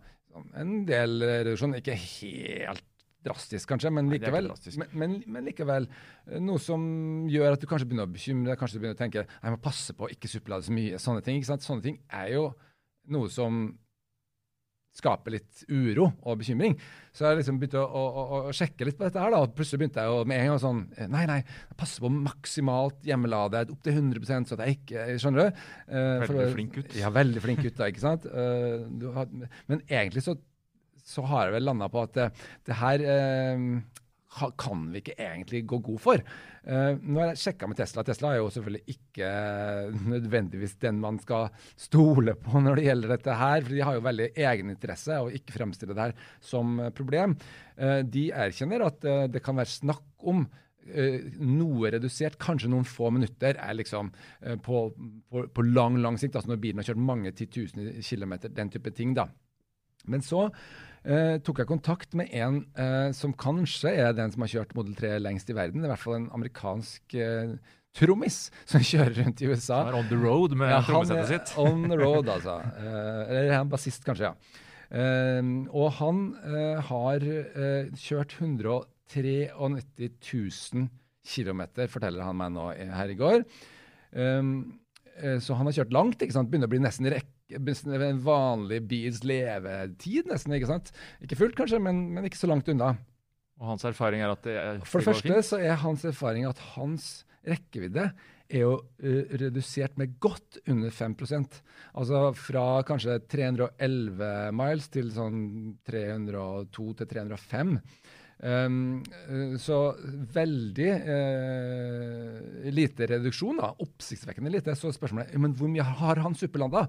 En 0.58 0.80
del 0.88 1.20
reduksjon. 1.22 1.76
Ikke 1.78 1.94
helt 1.94 2.82
drastisk, 3.26 3.68
kanskje, 3.70 3.90
men 3.90 4.10
likevel, 4.10 4.50
Nei, 4.50 4.74
men, 4.78 4.90
men, 5.00 5.14
men 5.34 5.46
likevel 5.48 5.88
noe 6.42 6.60
som 6.62 6.82
gjør 7.30 7.56
at 7.56 7.62
du 7.62 7.66
kanskje 7.66 7.88
begynner 7.88 8.06
å 8.06 8.12
bekymre 8.12 8.52
deg, 8.52 8.60
kanskje 8.60 8.78
du 8.78 8.82
begynner 8.84 8.98
å 8.98 9.00
tenke 9.00 9.24
jeg 9.26 9.54
må 9.54 9.58
passe 9.62 9.96
på 9.98 10.06
å 10.06 10.10
ikke 10.14 10.30
superlade 10.30 10.68
så 10.68 10.74
mye. 10.76 11.00
Sånne 11.02 11.24
ting 11.26 11.40
ikke 11.40 11.50
sant? 11.50 11.66
Sånne 11.66 11.82
ting 11.82 11.98
er 12.06 12.30
jo 12.36 12.44
noe 13.14 13.30
som 13.32 13.66
skaper 14.96 15.36
litt 15.36 15.64
uro 15.68 16.08
og 16.24 16.40
bekymring. 16.40 16.76
Så 17.16 17.26
jeg 17.28 17.40
liksom 17.40 17.60
begynte 17.60 17.80
å, 17.80 17.86
å, 17.86 18.24
å, 18.48 18.54
sjekke 18.56 18.88
litt 18.88 18.98
på 18.98 19.06
dette 19.06 19.20
her, 19.20 19.32
da, 19.32 19.42
og 19.44 19.54
plutselig 19.56 19.82
begynte 19.82 20.04
jeg 20.04 20.12
å, 20.12 20.24
med 20.28 20.40
en 20.40 20.50
gang 20.52 20.62
sånn 20.62 20.82
Nei, 21.12 21.24
nei, 21.28 21.38
passe 21.78 22.02
på 22.02 22.10
maksimalt 22.12 23.06
hjemmelade 23.06 23.64
opp 23.72 23.84
til 23.84 23.96
100% 24.00 24.50
så 24.50 24.58
at 24.58 24.64
jeg 24.66 24.78
ikke 24.80 25.06
Skjønner 25.22 25.46
du? 25.46 25.62
Uh, 25.88 25.96
veldig 25.96 26.28
for, 26.28 26.56
flink 26.56 26.76
gutt. 26.76 26.98
Ja, 26.98 27.12
veldig 27.14 27.44
flink 27.44 27.62
gutt, 27.64 27.78
da, 27.78 27.90
ikke 27.92 28.04
sant? 28.04 28.26
Uh, 28.28 29.12
har, 29.16 29.30
men 29.70 29.84
egentlig 29.86 30.24
så, 30.26 30.36
så, 31.04 31.24
har 31.30 31.48
jeg 31.48 31.56
vel 31.56 31.68
landa 31.70 31.88
på 31.92 32.04
at 32.04 32.16
det, 32.16 32.28
det 32.68 32.80
her 32.80 33.06
uh, 33.06 34.02
kan 34.58 34.82
vi 34.92 35.00
ikke 35.00 35.16
egentlig 35.22 35.62
gå 35.68 35.78
god 35.84 36.00
for. 36.02 36.22
Uh, 36.66 36.98
nå 36.98 37.22
har 37.22 37.30
jeg 37.32 37.40
sjekka 37.44 37.68
med 37.70 37.78
Tesla. 37.78 38.04
Tesla 38.04 38.32
er 38.32 38.40
jo 38.40 38.50
selvfølgelig 38.52 38.96
ikke 38.96 39.30
nødvendigvis 40.12 40.76
den 40.82 41.00
man 41.00 41.20
skal 41.22 41.48
stole 41.78 42.36
på 42.42 42.60
når 42.60 42.80
det 42.80 42.86
gjelder 42.88 43.14
dette 43.14 43.38
her. 43.40 43.62
for 43.62 43.72
De 43.72 43.86
har 43.86 43.96
jo 43.96 44.04
veldig 44.04 44.28
egeninteresse 44.34 45.22
og 45.22 45.32
ikke 45.36 45.56
fremstille 45.56 45.96
det 45.96 46.08
her 46.08 46.28
som 46.40 46.78
problem. 46.96 47.36
Uh, 47.78 48.02
de 48.02 48.28
erkjenner 48.34 48.86
at 48.86 49.08
uh, 49.08 49.26
det 49.30 49.44
kan 49.44 49.58
være 49.58 49.76
snakk 49.78 50.06
om 50.26 50.46
noe 50.86 51.88
redusert, 51.90 52.36
kanskje 52.38 52.68
noen 52.70 52.84
få 52.86 53.08
minutter, 53.10 53.56
er 53.58 53.74
liksom 53.74 54.12
på, 54.62 54.82
på, 54.94 55.40
på 55.50 55.64
lang 55.66 55.96
lang 55.98 56.14
sikt. 56.14 56.36
altså 56.38 56.52
Når 56.52 56.60
bilen 56.62 56.78
har 56.78 56.86
kjørt 56.86 57.00
mange 57.02 57.32
titusener 57.34 57.96
kilometer, 58.06 58.52
den 58.54 58.70
type 58.70 58.92
ting. 58.94 59.16
da. 59.18 59.24
Men 60.06 60.22
så 60.22 60.44
eh, 61.06 61.38
tok 61.44 61.62
jeg 61.62 61.70
kontakt 61.70 62.14
med 62.18 62.30
en 62.36 62.60
eh, 62.78 63.08
som 63.16 63.32
kanskje 63.38 63.92
er 63.94 64.14
den 64.16 64.32
som 64.34 64.44
har 64.44 64.52
kjørt 64.52 64.74
Model 64.76 64.96
3 64.98 65.16
lengst 65.22 65.50
i 65.52 65.56
verden. 65.56 65.84
I 65.84 65.90
hvert 65.90 66.02
fall 66.02 66.18
en 66.18 66.28
amerikansk 66.36 67.16
eh, 67.18 67.56
trommis 67.96 68.38
som 68.68 68.84
kjører 68.90 69.22
rundt 69.22 69.42
i 69.42 69.50
USA. 69.50 69.82
Han 69.86 69.94
er 69.94 69.98
on 70.00 70.10
the 70.12 70.20
road 70.20 70.56
med 70.58 70.72
ja, 70.74 70.82
trommesettet 70.86 71.32
sitt. 71.32 71.56
on 71.62 71.88
the 71.90 71.98
road, 72.04 72.30
altså. 72.32 72.58
Eh, 72.76 73.22
eller 73.30 73.56
han 73.56 73.72
bassist, 73.72 74.06
kanskje, 74.06 74.32
ja. 74.32 74.62
Uh, 74.86 75.66
og 75.74 75.88
han 75.96 76.18
uh, 76.46 76.76
har 76.86 77.24
kjørt 77.98 78.36
193 78.38 79.48
000 79.58 80.84
km, 81.26 81.62
forteller 81.90 82.22
han 82.22 82.38
meg 82.38 82.52
nå 82.54 82.68
her 82.94 83.10
i 83.10 83.16
går. 83.18 83.42
Um, 84.14 84.52
så 85.42 85.56
han 85.58 85.66
har 85.66 85.74
kjørt 85.80 85.96
langt. 85.96 86.22
ikke 86.22 86.36
sant? 86.36 86.52
Begynner 86.52 86.70
å 86.70 86.74
bli 86.76 86.84
nesten 86.84 87.10
rekke 87.10 87.35
en 87.54 88.22
vanlig 88.24 88.80
bils 88.90 89.22
levetid, 89.26 90.26
nesten. 90.30 90.56
Ikke 90.56 90.70
sant? 90.70 90.92
Ikke 91.22 91.38
fullt, 91.38 91.56
kanskje, 91.58 91.80
men, 91.82 92.08
men, 92.14 92.26
ikke 92.26 92.40
så 92.40 92.50
langt 92.50 92.68
unna. 92.72 92.94
Og 93.60 93.72
hans 93.72 93.86
erfaring 93.88 94.20
er 94.20 94.32
at 94.34 94.42
det, 94.44 94.56
er, 94.60 94.80
For 94.84 95.00
det 95.00 95.14
første 95.14 95.42
så 95.48 95.60
er 95.64 95.78
hans 95.80 96.04
erfaring 96.04 96.44
at 96.48 96.58
hans 96.74 97.24
rekkevidde 97.46 98.10
er 98.46 98.62
jo 98.62 98.74
uh, 98.78 99.22
redusert 99.40 99.96
med 99.98 100.18
godt 100.22 100.60
under 100.70 100.92
5% 100.94 101.56
Altså 101.98 102.20
fra 102.38 102.66
kanskje 102.86 103.16
311 103.32 104.52
miles 104.54 104.90
til 104.92 105.08
sånn 105.14 105.40
302 105.88 106.86
til 107.00 107.10
305. 107.14 107.74
Um, 108.36 109.00
så 109.56 109.78
veldig 110.34 110.90
uh, 111.08 112.66
lite 112.68 113.08
reduksjon, 113.08 113.62
da. 113.62 113.72
Oppsiktsvekkende 113.80 114.52
lite. 114.52 114.76
Så 114.76 114.92
spørsmålet 114.94 115.32
er 115.32 115.40
men 115.40 115.56
hvor 115.56 115.72
mye 115.72 115.86
har 116.02 116.20
han 116.20 116.36
superlanda? 116.36 116.84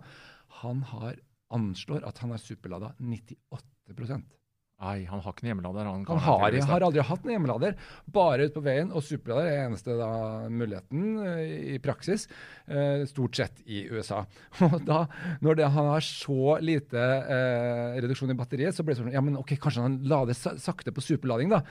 Han 0.64 0.82
har, 0.94 1.20
anslår 1.54 2.06
at 2.08 2.24
han 2.24 2.34
har 2.34 2.42
superlada 2.42 2.94
98% 3.00 4.38
Nei, 4.78 5.08
han 5.10 5.24
har 5.24 5.34
ikke 5.34 5.42
noen 5.42 5.50
hjemmelader. 5.56 5.88
Han, 5.90 6.04
han 6.06 6.20
har, 6.22 6.54
har, 6.70 6.84
aldri 6.86 7.02
hatt 7.02 7.24
noen 7.26 7.34
hjemmelader. 7.34 7.78
Bare 8.14 8.46
ute 8.46 8.54
på 8.60 8.62
veien. 8.68 8.92
Og 8.94 9.02
superlader 9.02 9.50
er 9.50 9.64
eneste 9.64 9.96
da, 9.98 10.10
muligheten 10.54 11.08
uh, 11.18 11.42
i 11.42 11.80
praksis, 11.82 12.28
Eh, 12.68 13.06
stort 13.08 13.38
sett 13.40 13.62
i 13.66 13.86
USA. 13.90 14.20
Og 14.68 14.82
da, 14.86 15.00
når 15.42 15.58
det, 15.58 15.70
han 15.74 15.88
har 15.94 16.04
så 16.04 16.58
lite 16.62 17.00
eh, 17.00 17.98
reduksjon 18.04 18.34
i 18.34 18.38
batteriet, 18.38 18.76
så 18.76 18.84
blir 18.84 18.94
det 18.94 19.00
sånn 19.00 19.14
ja, 19.16 19.22
men 19.24 19.40
ok, 19.40 19.56
kanskje 19.64 19.86
han 19.86 19.96
lader 20.06 20.36
sakte 20.36 20.92
på 20.94 21.06
superlading, 21.06 21.54
da. 21.56 21.62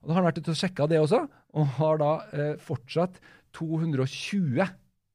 Og 0.00 0.08
da 0.08 0.16
har 0.16 0.22
han 0.22 0.28
vært 0.30 0.40
ute 0.40 0.54
og 0.54 0.58
sjekka 0.58 0.88
det 0.88 1.02
også, 1.02 1.20
og 1.28 1.74
har 1.76 2.00
da 2.00 2.12
fortsatt 2.64 3.20
220 3.58 4.64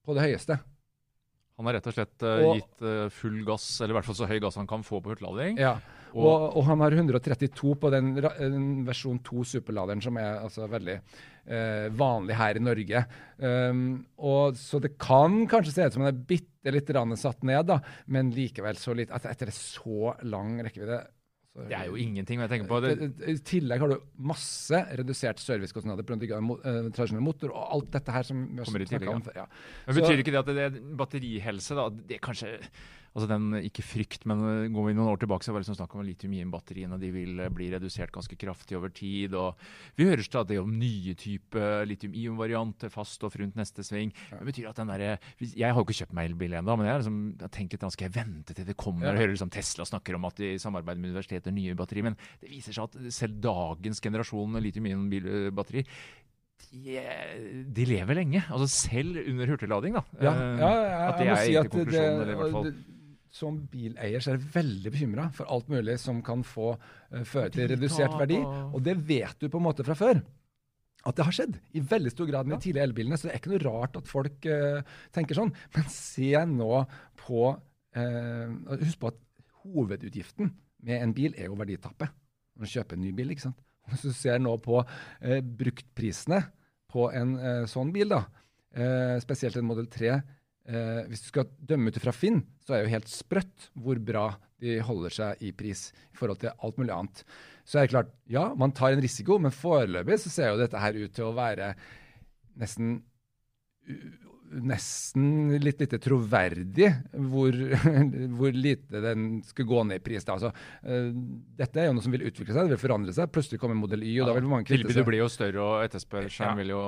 på 0.06 0.15
det 0.15 0.27
høyeste. 0.27 0.60
Han 1.60 1.69
har 1.69 1.77
rett 1.77 1.89
og 1.89 1.95
slett 1.95 2.24
uh, 2.25 2.31
og, 2.33 2.55
gitt 2.57 2.86
uh, 2.86 3.10
full 3.13 3.43
gass, 3.45 3.67
eller 3.81 3.93
i 3.93 3.98
hvert 4.00 4.07
fall 4.07 4.17
så 4.17 4.29
høy 4.29 4.39
gass 4.41 4.57
han 4.57 4.69
kan 4.69 4.86
få 4.86 5.01
på 5.03 5.13
hurtiglading. 5.13 5.60
Ja, 5.62 5.75
og, 6.13 6.25
og, 6.25 6.48
og, 6.60 6.63
han 6.67 6.81
har 6.83 6.95
132 6.95 7.75
på 7.81 7.91
den, 7.93 8.13
den 8.22 8.65
versjon 8.88 9.19
2 9.25 9.45
superladeren, 9.55 10.01
som 10.01 10.17
er 10.22 10.43
altså 10.43 10.67
veldig 10.69 10.98
uh, 11.00 11.88
vanlig 11.98 12.38
her 12.38 12.60
i 12.60 12.63
Norge. 12.63 13.03
Um, 13.38 13.83
og 14.17 14.57
Så 14.57 14.81
det 14.81 14.95
kan 15.01 15.43
kanskje 15.50 15.75
se 15.75 15.88
ut 15.88 15.98
som 15.98 16.05
han 16.05 16.13
er 16.13 16.25
bitte 16.33 16.74
litt 16.74 16.89
satt 17.19 17.43
ned, 17.43 17.65
da, 17.67 17.81
men 18.07 18.31
likevel 18.33 18.77
så 18.79 18.95
litt, 18.95 19.12
etter, 19.12 19.33
etter 19.33 19.53
så 19.53 20.13
lang 20.29 20.55
rekkevidde 20.63 21.01
det 21.53 21.75
er 21.77 21.86
jo 21.86 21.98
ingenting. 22.01 22.39
jeg 22.41 22.50
tenker 22.50 22.69
på. 22.69 22.79
Det. 22.81 23.12
I 23.29 23.36
tillegg 23.45 23.83
har 23.83 23.91
du 23.91 24.00
masse 24.25 24.79
redusert 24.98 25.41
servicekostnader 25.41 26.05
pga. 26.07 26.39
Uh, 26.41 26.89
tradisjonell 26.89 27.22
motor 27.22 27.53
og 27.53 27.75
alt 27.77 27.91
dette 27.93 28.15
her 28.15 28.25
som 28.25 28.41
vi 28.50 28.63
har 28.63 28.88
snakka 28.89 29.13
om. 29.13 29.22
Ja. 29.38 29.45
Men 29.86 30.00
Betyr 30.00 30.24
ikke 30.24 30.33
det 30.33 30.41
at 30.41 30.50
det 30.50 30.65
er 30.65 30.79
batterihelse 30.98 31.77
da, 31.77 31.88
det 32.10 32.22
kanskje 32.25 32.55
altså 33.13 33.27
den, 33.29 33.60
Ikke 33.62 33.86
frykt, 33.86 34.25
men 34.29 34.41
eh, 34.48 34.72
går 34.74 34.88
vi 34.88 34.96
noen 34.98 35.12
år 35.12 35.22
tilbake, 35.22 35.46
så 35.46 35.53
var 35.53 35.62
det 35.62 35.67
liksom 35.67 35.77
snakk 35.77 35.93
om 35.96 36.05
litium-ion-batteriene. 36.08 36.98
De 37.01 37.12
vil 37.13 37.43
eh, 37.43 37.51
bli 37.53 37.70
redusert 37.74 38.13
ganske 38.13 38.38
kraftig 38.39 38.77
over 38.79 38.93
tid. 38.93 39.36
og 39.38 39.60
Vi 40.00 40.08
hører 40.10 40.25
stadig 40.25 40.58
om 40.62 40.74
nye 40.79 41.13
typer 41.20 41.86
litium-ion-varianter, 41.89 42.91
fast 42.93 43.24
og 43.24 43.38
rundt 43.39 43.60
neste 43.60 43.86
sving. 43.86 44.13
Det 44.32 44.48
betyr 44.50 44.72
at 44.72 44.82
den 44.82 44.89
der, 44.89 45.05
Jeg 45.39 45.70
har 45.70 45.77
jo 45.77 45.86
ikke 45.86 46.00
kjøpt 46.01 46.17
meg 46.17 46.32
elbil 46.32 46.58
ennå, 46.58 46.77
men 46.77 46.89
jeg 46.89 46.96
har 46.96 47.03
liksom, 47.03 47.22
tenkt 47.53 47.77
litt, 47.77 47.88
skal 47.93 48.10
jeg 48.10 48.17
vente 48.17 48.58
til 48.58 48.65
det 48.65 48.77
kommer? 48.79 49.08
Ja. 49.08 49.13
og 49.13 49.22
hører 49.22 49.36
liksom 49.36 49.53
Tesla 49.53 49.86
snakker 49.86 50.17
om 50.17 50.25
at 50.25 50.41
de 50.41 50.55
samarbeider 50.62 51.01
med 51.01 51.13
universiteter 51.13 51.53
nye 51.53 51.77
batterier. 51.77 52.10
men 52.10 52.17
det 52.41 52.50
viser 52.50 52.74
seg 52.74 52.89
at 52.89 53.13
selv 53.13 53.38
dagens 53.43 54.01
generasjon 54.01 54.58
litium-ion-batteri 54.63 55.86
de, 56.74 56.98
de, 57.75 57.86
lever 57.86 58.17
lenge. 58.17 58.41
Altså 58.50 58.67
selv 58.67 59.20
under 59.27 59.51
hurtiglading, 59.51 59.98
da. 59.98 60.03
Ja, 60.22 60.34
ja, 60.34 60.58
ja 60.58 60.72
jeg, 60.72 61.13
jeg 61.20 61.29
må 61.29 61.38
si 61.38 61.55
at 61.60 61.75
det, 61.75 61.86
Det, 61.91 62.74
som 63.33 63.57
bileier 63.69 64.21
så 64.21 64.31
er 64.31 64.37
jeg 64.37 64.51
veldig 64.53 64.91
bekymra 64.93 65.25
for 65.33 65.49
alt 65.51 65.69
mulig 65.73 65.95
som 66.01 66.21
kan 66.25 66.43
få 66.45 66.75
uh, 66.75 67.23
føre 67.25 67.49
til 67.53 67.71
redusert 67.71 68.13
verdi. 68.19 68.37
Og 68.43 68.79
det 68.85 68.95
vet 69.07 69.39
du 69.41 69.49
på 69.49 69.61
en 69.61 69.67
måte 69.67 69.85
fra 69.87 69.97
før. 69.97 70.21
At 71.03 71.17
det 71.17 71.25
har 71.27 71.35
skjedd 71.35 71.57
i 71.75 71.81
veldig 71.83 72.13
stor 72.13 72.29
grad 72.29 72.47
med 72.47 72.59
de 72.59 72.67
tidlige 72.67 72.85
elbilene. 72.87 73.17
Så 73.17 73.27
det 73.27 73.33
er 73.33 73.41
ikke 73.41 73.55
noe 73.55 73.63
rart 73.65 73.97
at 73.99 74.09
folk 74.09 74.45
uh, 74.47 74.97
tenker 75.15 75.39
sånn. 75.39 75.53
Men 75.75 75.89
se 75.91 76.31
nå 76.53 76.83
på 77.23 77.47
uh, 77.53 78.75
Husk 78.77 79.01
på 79.01 79.11
at 79.11 79.19
hovedutgiften 79.63 80.53
med 80.83 81.01
en 81.01 81.15
bil 81.15 81.33
er 81.39 81.49
jo 81.49 81.57
verditappet. 81.57 82.13
Når 82.53 82.69
du 82.69 82.75
kjøper 82.75 82.99
en 82.99 83.05
ny 83.07 83.15
bil. 83.17 83.33
ikke 83.33 83.47
sant? 83.47 83.65
Hvis 83.89 84.05
du 84.05 84.13
ser 84.15 84.37
nå 84.39 84.53
på 84.63 84.77
bruktprisene 85.59 86.37
på 86.93 87.09
en 87.11 87.33
sånn 87.67 87.89
bil, 87.91 88.13
da, 88.13 88.21
spesielt 89.19 89.57
en 89.59 89.65
Model 89.67 89.89
3 89.91 90.13
Eh, 90.63 91.01
hvis 91.12 91.25
du 91.25 91.27
skal 91.27 91.50
dømme 91.60 91.91
ut 91.91 92.00
fra 92.00 92.13
Finn, 92.15 92.39
så 92.63 92.74
er 92.74 92.82
det 92.82 92.88
jo 92.88 92.96
helt 92.96 93.12
sprøtt 93.12 93.65
hvor 93.75 94.00
bra 94.00 94.27
de 94.63 94.77
holder 94.88 95.12
seg 95.12 95.41
i 95.43 95.51
pris 95.55 95.89
i 95.91 96.15
forhold 96.15 96.39
til 96.39 96.53
alt 96.55 96.79
mulig 96.79 96.93
annet. 96.96 97.24
Så 97.67 97.79
er 97.79 97.88
det 97.88 97.93
klart, 97.96 98.13
ja, 98.32 98.46
man 98.60 98.72
tar 98.75 98.96
en 98.96 99.03
risiko, 99.03 99.39
men 99.43 99.55
foreløpig 99.55 100.22
så 100.24 100.32
ser 100.32 100.53
jo 100.53 100.62
dette 100.62 100.79
her 100.79 100.96
ut 101.00 101.15
til 101.15 101.27
å 101.27 101.36
være 101.36 101.74
nesten 102.60 103.01
nesten 104.62 105.55
litt 105.63 105.81
lite 105.81 106.00
troverdig 106.01 106.89
hvor, 107.31 107.55
hvor, 108.38 108.53
lite 108.53 109.01
den 109.03 109.41
skal 109.48 109.67
gå 109.69 109.83
ned 109.89 110.01
i 110.01 110.03
pris. 110.03 110.25
Da. 110.27 110.38
Altså, 110.38 110.51
uh, 110.86 111.10
dette 111.60 111.81
er 111.81 111.89
jo 111.89 111.95
noe 111.98 112.05
som 112.05 112.13
vil 112.13 112.25
utvikle 112.29 112.55
seg, 112.55 112.67
det 112.67 112.75
vil 112.75 112.83
forandre 112.83 113.15
seg. 113.15 113.31
Plutselig 113.33 113.62
kommer 113.62 113.79
modell 113.79 114.05
Y, 114.05 114.15
og 114.19 114.24
ja, 114.24 114.29
da 114.29 114.38
vil 114.38 114.50
mange 114.51 114.67
kvitte 114.67 114.83
seg. 114.83 114.91
Tilbudet 114.91 115.07
blir 115.10 115.24
jo 115.24 115.29
større, 115.31 115.63
og 115.63 115.88
etterspørselen 115.88 116.51
ja. 116.51 116.57
vil 116.60 116.74
jo 116.74 116.81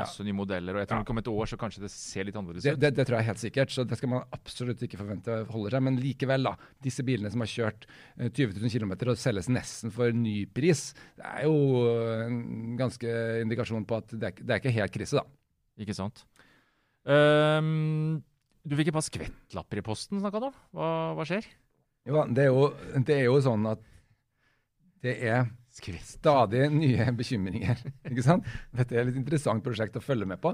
masse 0.00 0.22
ja. 0.22 0.28
nye 0.28 0.38
modeller. 0.40 0.78
og 0.78 0.84
jeg 0.84 0.92
tror 0.92 1.02
ja. 1.02 1.08
Om 1.10 1.22
et 1.22 1.30
år 1.32 1.48
så 1.50 1.56
kanskje 1.58 1.82
det 1.82 1.90
ser 1.90 2.28
litt 2.28 2.36
annerledes 2.38 2.64
ut. 2.64 2.68
Det, 2.70 2.76
det, 2.78 2.92
det, 2.94 3.06
tror 3.08 3.18
jeg 3.18 3.28
helt 3.30 3.42
sikkert, 3.42 3.74
så 3.74 3.84
det 3.88 3.98
skal 3.98 4.12
man 4.12 4.36
absolutt 4.36 4.84
ikke 4.86 5.00
forvente 5.00 5.40
holder 5.50 5.76
seg. 5.76 5.86
Men 5.88 5.98
likevel, 6.00 6.46
da. 6.46 6.70
Disse 6.84 7.04
bilene 7.06 7.32
som 7.32 7.42
har 7.42 7.50
kjørt 7.50 7.88
20 8.20 8.60
000 8.60 8.70
km 8.70 8.94
og 9.10 9.18
selges 9.18 9.50
nesten 9.50 9.92
for 9.94 10.14
ny 10.14 10.44
pris, 10.54 10.90
det 11.18 11.26
er 11.26 11.48
jo 11.48 11.84
en 12.28 12.78
ganske 12.78 13.16
indikasjon 13.42 13.88
på 13.88 13.98
at 13.98 14.14
det 14.14 14.30
er, 14.30 14.42
det 14.44 14.54
er 14.54 14.62
ikke 14.62 14.76
helt 14.78 14.94
krise, 14.94 15.20
da. 15.20 15.26
Ikke 15.80 15.96
sant. 15.96 16.24
Um, 17.08 18.20
du 18.66 18.76
fikk 18.76 18.90
et 18.90 18.96
par 18.96 19.06
skvettlapper 19.06 19.80
i 19.80 19.84
posten, 19.84 20.20
snakka 20.20 20.42
du 20.42 20.48
om. 20.50 20.58
Hva, 20.76 20.90
hva, 21.16 21.26
skjer? 21.28 21.46
Jo, 22.08 22.24
det 22.28 22.44
er 22.46 22.50
jo, 22.50 22.66
det 23.06 23.16
er 23.16 23.24
jo 23.28 23.38
sånn 23.44 23.64
at 23.70 23.86
det 25.00 25.14
er 25.24 25.48
stadig 26.04 26.66
nye 26.74 27.06
bekymringer. 27.16 27.80
ikke 28.10 28.26
sant? 28.26 28.48
Dette 28.76 28.96
er 28.96 29.04
et 29.04 29.10
litt 29.10 29.22
interessant 29.22 29.64
prosjekt 29.64 29.96
å 29.96 30.04
følge 30.04 30.28
med 30.28 30.42
på. 30.42 30.52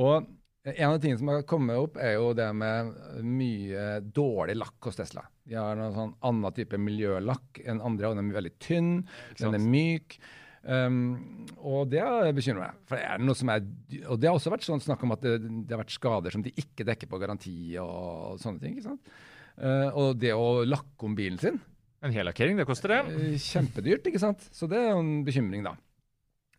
Og 0.00 0.24
en 0.64 0.88
av 0.88 0.96
tingene 1.00 1.20
som 1.20 1.28
har 1.28 1.42
kommet 1.48 1.76
opp, 1.76 1.98
er 2.00 2.14
jo 2.16 2.30
det 2.36 2.46
med 2.56 2.94
mye 3.28 3.98
dårlig 4.16 4.56
lakk 4.56 4.88
hos 4.88 4.96
Tesla. 4.96 5.26
De 5.44 5.58
har 5.60 5.76
en 5.76 5.92
sånn 5.92 6.14
annen 6.24 6.56
type 6.56 6.80
miljølakk 6.80 7.60
enn 7.66 7.82
andre, 7.84 8.08
og 8.08 8.16
den 8.16 8.30
er 8.30 8.38
veldig 8.38 8.54
tynn, 8.64 8.94
den 9.40 9.58
er 9.58 9.66
myk. 9.74 10.16
Um, 10.64 11.44
og 11.64 11.90
det 11.92 12.02
bekymrer 12.36 12.66
meg. 12.66 12.80
For 12.88 12.98
det 12.98 13.04
er 13.08 13.22
noe 13.24 13.36
som 13.36 13.52
er, 13.52 13.64
og 14.08 14.18
det 14.20 14.28
har 14.28 14.36
også 14.36 14.52
vært 14.52 14.66
sånn 14.66 14.82
snakk 14.84 15.04
om 15.04 15.14
at 15.16 15.22
det, 15.24 15.36
det, 15.44 15.70
har 15.72 15.82
vært 15.82 15.94
skader 15.96 16.34
som 16.34 16.44
de 16.44 16.52
ikke 16.60 16.86
dekker 16.88 17.10
på 17.10 17.20
garanti 17.20 17.56
og 17.80 18.40
sånne 18.42 18.62
ting. 18.62 18.76
ikke 18.76 18.90
sant? 18.90 19.14
Uh, 19.56 19.88
og 19.92 20.18
det 20.20 20.34
å 20.34 20.64
lakke 20.66 21.06
om 21.06 21.12
bilen 21.14 21.38
sin 21.38 21.60
En 22.02 22.10
hellakkering, 22.10 22.58
det 22.58 22.66
koster 22.68 22.90
det? 22.90 23.02
Uh, 23.06 23.36
kjempedyrt, 23.40 24.08
ikke 24.10 24.22
sant. 24.22 24.48
Så 24.52 24.68
det 24.70 24.80
er 24.80 24.92
jo 24.92 25.02
en 25.04 25.18
bekymring, 25.26 25.64
da. 25.64 25.76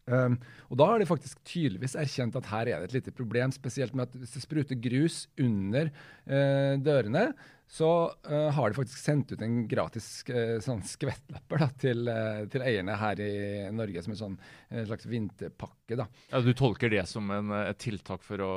Um, 0.06 0.38
og 0.70 0.78
da 0.78 0.88
har 0.92 1.02
de 1.02 1.08
faktisk 1.10 1.40
tydeligvis 1.50 1.96
erkjent 1.98 2.36
at 2.38 2.50
her 2.52 2.70
er 2.70 2.82
det 2.84 2.92
et 2.92 2.98
lite 3.00 3.14
problem, 3.16 3.54
spesielt 3.54 3.96
med 3.98 4.06
at 4.06 4.18
hvis 4.22 4.36
det 4.36 4.44
spruter 4.44 4.78
grus 4.78 5.24
under 5.42 5.90
uh, 5.90 6.78
dørene, 6.82 7.32
så 7.68 8.14
uh, 8.30 8.50
har 8.54 8.70
de 8.70 8.78
faktisk 8.78 9.00
sendt 9.02 9.32
ut 9.34 9.42
en 9.42 9.64
gratis 9.68 10.08
uh, 10.30 10.58
sånn 10.62 10.84
skvettlapper 10.86 11.64
da, 11.64 11.68
til, 11.82 12.04
uh, 12.06 12.44
til, 12.52 12.62
eierne 12.62 12.98
her 13.02 13.22
i 13.24 13.32
Norge 13.74 14.04
som 14.06 14.14
en 14.14 14.20
sånn 14.20 14.36
slags 14.86 15.08
vinterpakke. 15.10 15.98
da. 15.98 16.06
Ja, 16.30 16.42
Du 16.46 16.52
tolker 16.58 16.92
det 16.94 17.04
som 17.10 17.32
en, 17.34 17.50
et 17.58 17.80
tiltak 17.82 18.24
for 18.26 18.42
å 18.46 18.52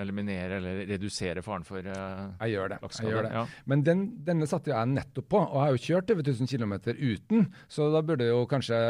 eliminere 0.00 0.58
eller 0.60 0.82
redusere 0.90 1.44
faren 1.44 1.64
for 1.64 1.86
Jeg 1.86 2.52
gjør 2.52 2.74
det. 2.74 2.80
jeg 2.82 3.12
gjør 3.12 3.28
det. 3.28 3.32
Ja. 3.38 3.44
Men 3.70 3.84
den, 3.86 4.04
denne 4.26 4.48
satte 4.50 4.72
jeg 4.72 4.90
nettopp 4.92 5.30
på, 5.32 5.40
og 5.40 5.56
jeg 5.56 5.62
har 5.62 5.76
jo 5.76 5.84
kjørt 5.86 6.12
over 6.14 6.26
1000 6.26 6.50
km 6.52 6.74
uten. 6.98 7.46
Så 7.72 7.88
da 7.94 8.02
burde 8.04 8.26
jeg 8.26 8.34
jo 8.34 8.48
kanskje 8.50 8.80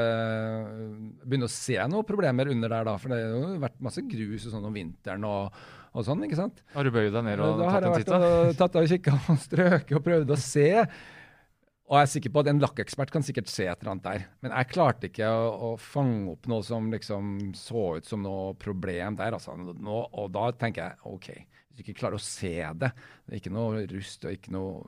begynne 1.22 1.50
å 1.50 1.52
se 1.52 1.78
noen 1.92 2.08
problemer 2.08 2.50
under 2.50 2.72
der, 2.72 2.88
da. 2.88 2.96
For 2.98 3.12
det 3.12 3.20
har 3.20 3.36
jo 3.36 3.62
vært 3.62 3.78
masse 3.84 4.02
grus 4.08 4.48
og 4.48 4.56
sånn 4.56 4.68
om 4.70 4.80
vinteren. 4.80 5.28
og 5.28 5.78
og 5.92 6.06
sånn, 6.06 6.22
ikke 6.24 6.38
sant? 6.38 6.62
Har 6.72 6.86
du 6.88 6.92
bøyd 6.94 7.10
deg 7.12 7.24
ned 7.26 7.40
og 7.44 7.58
tatt 7.60 7.84
en 7.84 7.96
titt? 7.98 8.08
Da 8.08 8.20
har 8.20 8.28
jeg 8.28 8.36
vært 8.38 8.52
og 8.52 8.60
tatt 8.60 8.78
og 8.80 8.92
kikka 8.92 9.16
og 9.18 9.40
strøket 9.42 9.98
og 9.98 10.06
prøvd 10.06 10.32
å 10.32 10.38
se. 10.40 10.68
Og 11.92 11.98
jeg 11.98 12.06
er 12.06 12.10
sikker 12.14 12.32
på 12.32 12.40
at 12.40 12.48
en 12.48 12.62
lakkekspert 12.62 13.10
kan 13.12 13.24
sikkert 13.26 13.50
se 13.52 13.66
et 13.68 13.82
eller 13.82 13.92
annet 13.92 14.06
der. 14.06 14.22
Men 14.40 14.54
jeg 14.56 14.70
klarte 14.70 15.10
ikke 15.10 15.28
å, 15.28 15.50
å 15.52 15.70
fange 15.76 16.32
opp 16.32 16.48
noe 16.48 16.64
som 16.64 16.88
liksom 16.94 17.34
så 17.58 17.84
ut 17.98 18.08
som 18.08 18.24
noe 18.24 18.54
problem 18.56 19.18
der. 19.20 19.36
Altså. 19.36 19.58
Nå, 19.58 19.98
og 20.08 20.32
da 20.32 20.46
tenker 20.56 20.86
jeg 20.86 21.12
OK, 21.12 21.28
hvis 21.36 21.76
du 21.76 21.84
ikke 21.84 21.98
klarer 22.00 22.16
å 22.16 22.24
se 22.24 22.54
det, 22.56 22.92
det 23.26 23.36
er 23.36 23.42
ikke 23.42 23.52
noe 23.52 23.84
rust 23.92 24.24
og 24.24 24.38
ikke 24.38 24.56
noe 24.56 24.80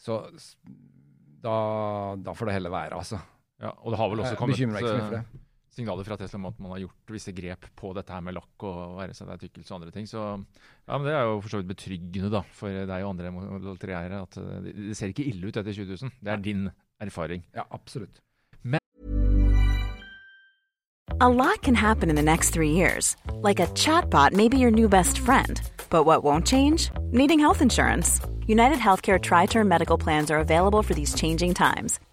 Så 0.00 0.22
da, 1.42 1.54
da 2.16 2.32
får 2.38 2.48
det 2.48 2.56
heller 2.56 2.72
være, 2.72 3.04
altså. 3.04 3.20
Ja, 3.60 3.76
og 3.76 3.92
det 3.92 4.00
har 4.00 4.10
vel 4.10 4.24
også 4.24 4.38
kommet... 4.40 4.56
Bekymrer 4.56 4.78
meg 4.78 4.86
ikke 4.86 4.96
så 4.96 5.00
mye 5.02 5.08
for 5.10 5.18
det 5.20 5.41
signaler 5.72 6.04
fra 6.06 6.18
Tesla 6.20 6.38
om 6.40 6.50
at 6.50 6.58
man 6.60 6.74
har 6.74 6.82
gjort 6.84 7.14
visse 7.14 7.32
grep 7.36 7.68
på 7.78 7.92
dette 7.96 8.12
her 8.12 8.24
med 8.24 8.36
lakk 8.36 8.66
og 8.68 8.98
være 9.00 9.16
seg 9.16 9.30
tykkelse 9.40 9.72
og 9.72 9.78
andre 9.78 9.94
ting. 9.94 10.08
Så 10.08 10.20
ja, 10.22 10.98
men 10.98 11.06
det 11.08 11.14
er 11.16 11.24
jo 11.28 11.38
for 11.40 11.54
så 11.54 11.62
vidt 11.62 11.72
betryggende 11.72 12.32
da, 12.32 12.42
for 12.56 12.82
deg 12.92 13.06
og 13.06 13.14
andre 13.14 13.32
Model 13.32 13.80
3-eiere 13.80 14.20
at 14.26 14.36
eh, 14.42 14.58
det, 14.66 14.76
det 14.90 14.98
ser 14.98 15.14
ikke 15.14 15.26
ille 15.30 15.48
ut 15.48 15.56
etter 15.56 15.72
20 15.72 15.96
000. 16.04 16.18
Det 16.20 16.34
er 16.34 16.44
din 16.44 16.68
erfaring. 17.02 17.46
Ja, 17.56 17.64
absolutt. 17.70 18.20
Men 18.62 18.80
A 21.20 21.28
lot 21.28 21.62
can 21.62 21.74
happen 21.74 22.10
in 22.10 22.16
the 22.16 22.22
next 22.22 22.50
three 22.50 22.72
years. 22.72 23.16
Like 23.42 23.60
a 23.60 23.66
chatbot 23.74 24.32
may 24.32 24.48
be 24.48 24.58
your 24.58 24.70
new 24.70 24.88
best 24.88 25.18
friend. 25.18 25.60
But 25.88 26.04
what 26.04 26.24
won't 26.24 26.46
change? 26.46 26.90
Needing 27.12 27.38
health 27.38 27.62
insurance. 27.62 28.20
United 28.46 28.78
Healthcare 28.78 29.20
Tri 29.20 29.46
Term 29.46 29.68
Medical 29.68 29.96
Plans 29.96 30.30
are 30.30 30.38
available 30.38 30.82
for 30.82 30.94
these 30.94 31.14
changing 31.14 31.54
times. 31.54 32.00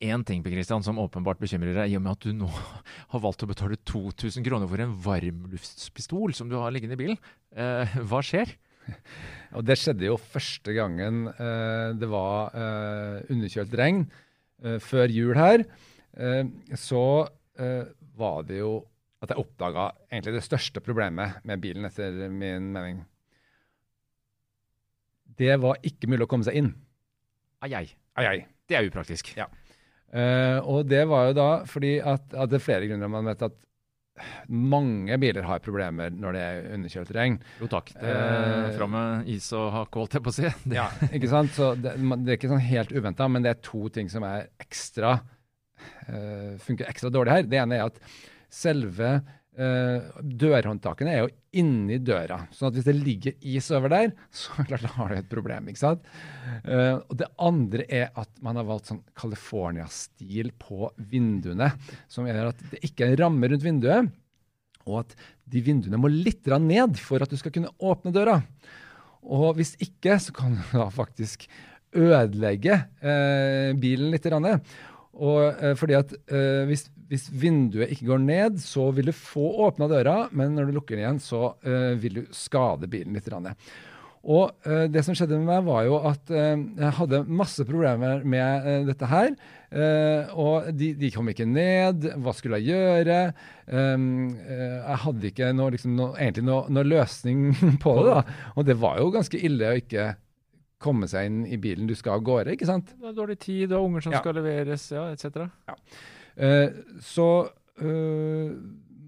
én 0.00 0.24
ting 0.24 0.42
Christian, 0.44 0.82
som 0.82 0.98
åpenbart 1.00 1.40
bekymrer 1.42 1.76
deg, 1.76 1.92
i 1.92 1.98
og 1.98 2.04
med 2.04 2.16
at 2.16 2.24
du 2.24 2.32
nå 2.36 2.48
har 3.12 3.22
valgt 3.22 3.44
å 3.44 3.50
betale 3.50 3.78
2000 3.88 4.46
kroner 4.46 4.70
for 4.70 4.82
en 4.82 4.96
varmluftspistol 5.04 6.34
som 6.36 6.50
du 6.50 6.56
har 6.58 6.72
liggende 6.74 6.96
i 6.96 7.02
bilen. 7.02 7.20
Eh, 7.52 8.00
hva 8.08 8.22
skjer? 8.24 8.54
Og 9.56 9.66
det 9.66 9.76
skjedde 9.78 10.08
jo 10.08 10.16
første 10.18 10.72
gangen 10.74 11.26
eh, 11.30 11.90
det 12.00 12.08
var 12.10 12.54
eh, 12.56 13.16
underkjølt 13.30 13.76
regn 13.78 14.04
eh, 14.64 14.78
før 14.82 15.12
jul 15.12 15.36
her. 15.38 15.66
Eh, 16.16 16.44
så 16.80 17.04
eh, 17.60 17.84
var 18.18 18.46
det 18.48 18.62
jo 18.62 18.78
at 19.20 19.34
jeg 19.34 19.42
oppdaga 19.42 19.90
egentlig 20.08 20.38
det 20.38 20.46
største 20.46 20.80
problemet 20.80 21.42
med 21.44 21.60
bilen, 21.60 21.84
etter 21.84 22.30
min 22.32 22.70
mening. 22.72 23.02
Det 25.40 25.52
var 25.60 25.76
ikke 25.84 26.08
mulig 26.08 26.24
å 26.24 26.30
komme 26.30 26.46
seg 26.48 26.56
inn. 26.56 26.72
Ai, 27.60 27.74
ai. 27.76 27.86
ai, 28.16 28.24
ai. 28.30 28.38
Det 28.70 28.78
er 28.78 28.86
upraktisk. 28.86 29.32
Ja. 29.38 29.48
Uh, 30.10 30.58
og 30.66 30.86
det 30.90 31.04
var 31.06 31.28
jo 31.28 31.34
da 31.38 31.50
fordi 31.70 31.98
at, 32.02 32.32
at 32.34 32.50
det 32.50 32.58
er 32.58 32.64
flere 32.64 32.88
grunner. 32.90 33.10
Man 33.10 33.28
vet 33.30 33.44
at 33.46 33.58
mange 34.52 35.16
biler 35.22 35.46
har 35.48 35.62
problemer 35.64 36.12
når 36.12 36.36
det 36.36 36.42
er 36.44 36.70
underkjølt 36.76 37.12
regn. 37.16 37.38
Jo 37.60 37.70
takk. 37.72 37.92
Det 37.96 38.14
er 38.14 38.66
uh, 38.68 38.70
Fram 38.76 38.94
med 38.94 39.30
is 39.32 39.48
og 39.56 39.70
hakk, 39.74 40.00
holdt 40.02 40.18
jeg 40.18 40.24
på 40.26 40.32
å 40.32 40.36
si. 40.36 40.48
ja, 40.78 40.88
ikke 41.10 41.30
sant? 41.30 41.54
Så 41.56 41.72
det, 41.78 41.96
det, 41.98 42.26
er 42.26 42.38
ikke 42.38 42.52
sånn 42.52 42.66
helt 42.70 42.94
uventa, 42.94 43.28
men 43.30 43.46
det 43.46 43.54
er 43.54 43.62
to 43.64 43.86
ting 43.94 44.10
som 44.12 44.26
er 44.28 44.50
ekstra 44.60 45.18
uh, 45.20 46.54
funker 46.62 46.90
ekstra 46.90 47.12
dårlig 47.12 47.38
her. 47.38 47.50
Det 47.50 47.62
ene 47.62 47.80
er 47.80 47.90
at 47.90 48.02
selve 48.50 49.18
Uh, 49.20 49.39
dørhåndtakene 49.60 51.12
er 51.12 51.24
jo 51.24 51.30
inni 51.60 51.98
døra. 52.00 52.38
sånn 52.54 52.70
at 52.70 52.76
hvis 52.78 52.86
det 52.86 52.94
ligger 52.96 53.34
is 53.52 53.70
over 53.74 53.92
der, 53.92 54.12
så 54.40 54.64
klart 54.68 54.86
har 54.94 55.12
du 55.12 55.16
et 55.18 55.30
problem. 55.30 55.68
ikke 55.68 55.82
sant? 55.82 56.06
Uh, 56.64 57.00
og 57.02 57.16
Det 57.20 57.28
andre 57.38 57.86
er 57.88 58.10
at 58.14 58.30
man 58.44 58.60
har 58.60 58.68
valgt 58.68 58.90
sånn 58.92 59.02
California-stil 59.18 60.52
på 60.60 60.90
vinduene. 61.10 61.72
Som 62.08 62.28
gjør 62.28 62.52
at 62.52 62.62
det 62.72 62.82
ikke 62.86 63.06
er 63.06 63.14
en 63.14 63.22
ramme 63.24 63.50
rundt 63.50 63.66
vinduet, 63.66 64.12
og 64.88 65.02
at 65.02 65.18
de 65.50 65.64
vinduene 65.64 65.98
må 66.00 66.08
litt 66.10 66.46
ned 66.62 66.96
for 66.98 67.22
at 67.22 67.30
du 67.30 67.36
skal 67.38 67.52
kunne 67.54 67.72
åpne 67.78 68.14
døra. 68.14 68.38
Og 69.20 69.58
hvis 69.58 69.74
ikke, 69.82 70.16
så 70.22 70.32
kan 70.32 70.56
du 70.56 70.62
da 70.72 70.86
faktisk 70.94 71.44
ødelegge 71.90 72.76
eh, 73.02 73.74
bilen 73.76 74.14
litt. 74.14 74.26
Og 74.30 75.62
fordi 75.76 75.96
at 75.98 76.14
hvis 76.70 76.86
hvis 77.10 77.26
vinduet 77.34 77.90
ikke 77.90 78.12
går 78.12 78.20
ned, 78.22 78.58
så 78.62 78.86
vil 78.94 79.10
du 79.10 79.16
få 79.16 79.48
åpna 79.66 79.88
døra, 79.90 80.16
men 80.30 80.54
når 80.54 80.68
du 80.68 80.76
lukker 80.76 80.94
den 80.94 81.02
igjen, 81.02 81.22
så 81.22 81.52
uh, 81.58 81.94
vil 81.98 82.20
du 82.20 82.34
skade 82.34 82.86
bilen 82.90 83.16
litt. 83.16 83.26
Og 84.20 84.52
uh, 84.68 84.84
det 84.86 85.02
som 85.02 85.16
skjedde 85.18 85.40
med 85.40 85.48
meg, 85.48 85.64
var 85.66 85.88
jo 85.88 85.98
at 86.06 86.30
uh, 86.30 86.54
jeg 86.54 86.94
hadde 87.00 87.22
masse 87.26 87.66
problemer 87.66 88.22
med 88.22 88.86
dette 88.86 89.08
her. 89.10 89.34
og 90.34 90.70
de, 90.74 90.92
de, 90.98 91.10
kom 91.14 91.28
ikke 91.30 91.46
ned. 91.46 92.06
Hva 92.22 92.34
skulle 92.34 92.58
jeg 92.58 92.74
gjøre? 92.74 93.18
Um, 93.70 94.30
jeg 94.34 95.02
hadde 95.04 95.28
ikke 95.30 95.50
noe, 95.54 95.74
liksom, 95.74 95.98
noe, 95.98 96.14
egentlig 96.18 96.46
noe, 96.46 96.64
noe, 96.70 96.86
løsning 96.86 97.52
på 97.84 97.96
det. 98.00 98.14
da. 98.14 98.38
Og 98.54 98.70
det 98.70 98.78
var 98.82 99.02
jo 99.02 99.12
ganske 99.14 99.42
ille 99.50 99.70
å 99.70 99.82
ikke 99.82 100.12
komme 100.80 101.10
seg 101.10 101.26
inn 101.28 101.42
i 101.46 101.58
bilen 101.60 101.90
du 101.90 101.96
skal 101.98 102.20
av 102.20 102.24
gårde. 102.26 102.54
ikke 102.54 102.70
sant? 102.70 102.94
Det 102.94 103.10
har 103.10 103.18
dårlig 103.18 103.38
tid, 103.42 103.68
du 103.68 103.76
har 103.76 103.84
unger 103.84 104.06
som 104.06 104.14
ja. 104.14 104.22
skal 104.22 104.38
leveres, 104.38 104.88
ja, 104.94 105.10
etc. 105.12 105.46
Ja. 105.68 105.78
Uh, 106.40 106.96
så 107.04 107.30
uh, 107.82 108.52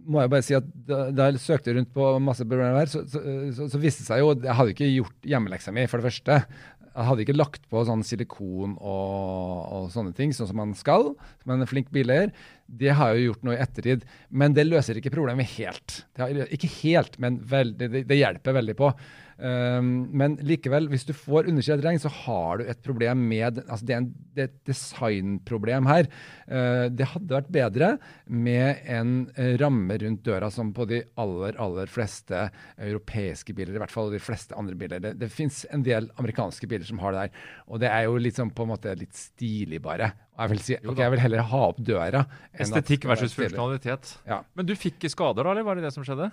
må 0.03 0.23
jeg 0.23 0.33
bare 0.33 0.45
si 0.45 0.57
at 0.57 0.69
da, 0.89 1.07
da 1.15 1.31
jeg 1.31 1.41
søkte 1.43 1.75
rundt 1.77 1.93
på 1.95 2.07
masse 2.25 2.45
problemer 2.45 2.83
her, 2.83 2.91
så, 2.91 3.05
så, 3.09 3.23
så, 3.57 3.69
så 3.73 3.81
viste 3.81 4.03
det 4.03 4.09
seg 4.09 4.23
jo 4.23 4.33
Jeg 4.35 4.57
hadde 4.59 4.75
ikke 4.75 4.91
gjort 4.91 5.29
hjemmeleksa 5.33 5.75
mi, 5.75 5.87
for 5.91 6.03
det 6.03 6.11
første. 6.11 6.39
Jeg 6.93 7.09
hadde 7.09 7.25
ikke 7.25 7.37
lagt 7.39 7.63
på 7.73 7.83
sånn 7.89 8.03
silikon 8.05 8.75
og, 8.77 9.61
og, 9.73 9.87
sånne 9.95 10.13
ting, 10.17 10.35
sånn 10.37 10.51
som 10.51 10.59
man 10.61 10.75
skal, 10.77 11.15
som 11.41 11.55
en 11.55 11.69
flink 11.69 11.89
bileier. 11.95 12.35
Det 12.69 12.93
har 12.99 13.13
jeg 13.13 13.23
jo 13.23 13.31
gjort 13.31 13.47
noe 13.49 13.57
i 13.57 13.63
ettertid. 13.65 14.05
Men 14.29 14.57
det 14.57 14.67
løser 14.69 15.01
ikke 15.01 15.15
problemet 15.15 15.49
helt. 15.57 16.03
Har, 16.21 16.35
ikke 16.53 16.69
helt, 16.83 17.17
men 17.23 17.41
veldig, 17.49 17.89
det, 17.95 18.05
det, 18.11 18.21
hjelper 18.21 18.59
veldig 18.59 18.77
på. 18.77 18.93
Um, 19.39 20.09
men 20.13 20.37
likevel, 20.45 20.89
hvis 20.93 21.07
du 21.09 21.13
får 21.17 21.49
underskrevet 21.51 21.87
regn, 21.87 22.01
så 22.03 22.11
har 22.13 22.61
du 22.61 22.67
et 22.69 22.83
problem 22.85 23.25
med 23.31 23.63
altså 23.65 23.87
Det 23.89 23.97
er, 23.97 24.09
et 24.47 24.55
designproblem 24.69 25.89
her. 25.91 26.09
Uh, 26.49 26.87
det 26.93 27.09
hadde 27.13 27.37
vært 27.37 27.53
bedre 27.53 27.91
med 28.27 28.83
en 28.91 29.15
uh, 29.37 29.55
ramme 29.61 29.99
rundt 30.03 30.25
døra 30.27 30.51
som 30.53 30.73
på 30.77 30.87
de 30.91 31.03
aller, 31.21 31.59
aller 31.61 31.91
fleste 31.93 32.47
europeiske 32.77 33.57
biler, 33.57 33.77
i 33.77 33.83
hvert 33.83 33.95
fall 33.95 34.13
de 34.13 34.23
fleste 34.23 34.57
andre 34.59 34.79
biler. 34.79 35.03
Det, 35.05 35.17
det 35.21 35.33
fins 35.33 35.65
en 35.73 35.85
del 35.87 36.11
amerikanske 36.21 36.69
biler 36.71 36.89
som 36.89 37.01
har 37.03 37.15
det 37.15 37.27
der. 37.27 37.49
Og 37.69 37.83
det 37.83 37.93
er 37.93 38.07
jo 38.09 38.21
liksom 38.21 38.53
på 38.57 38.67
en 38.67 38.75
måte 38.75 38.97
litt 38.99 39.17
stilig, 39.17 39.83
bare. 39.85 40.13
Jeg 40.33 40.49
vil 40.49 40.61
si 40.65 40.75
okay, 40.81 41.03
jeg 41.05 41.13
vil 41.13 41.21
heller 41.21 41.45
ha 41.51 41.61
opp 41.69 41.81
døra. 41.85 42.23
Estetikk 42.65 43.05
versus 43.11 43.35
funksjonalitet. 43.37 44.15
Ja. 44.29 44.41
Men 44.57 44.69
du 44.69 44.73
fikk 44.79 45.05
skader, 45.13 45.45
da, 45.45 45.53
eller 45.53 45.67
var 45.67 45.77
det 45.77 45.85
det 45.85 45.93
som 45.93 46.07
skjedde? 46.07 46.31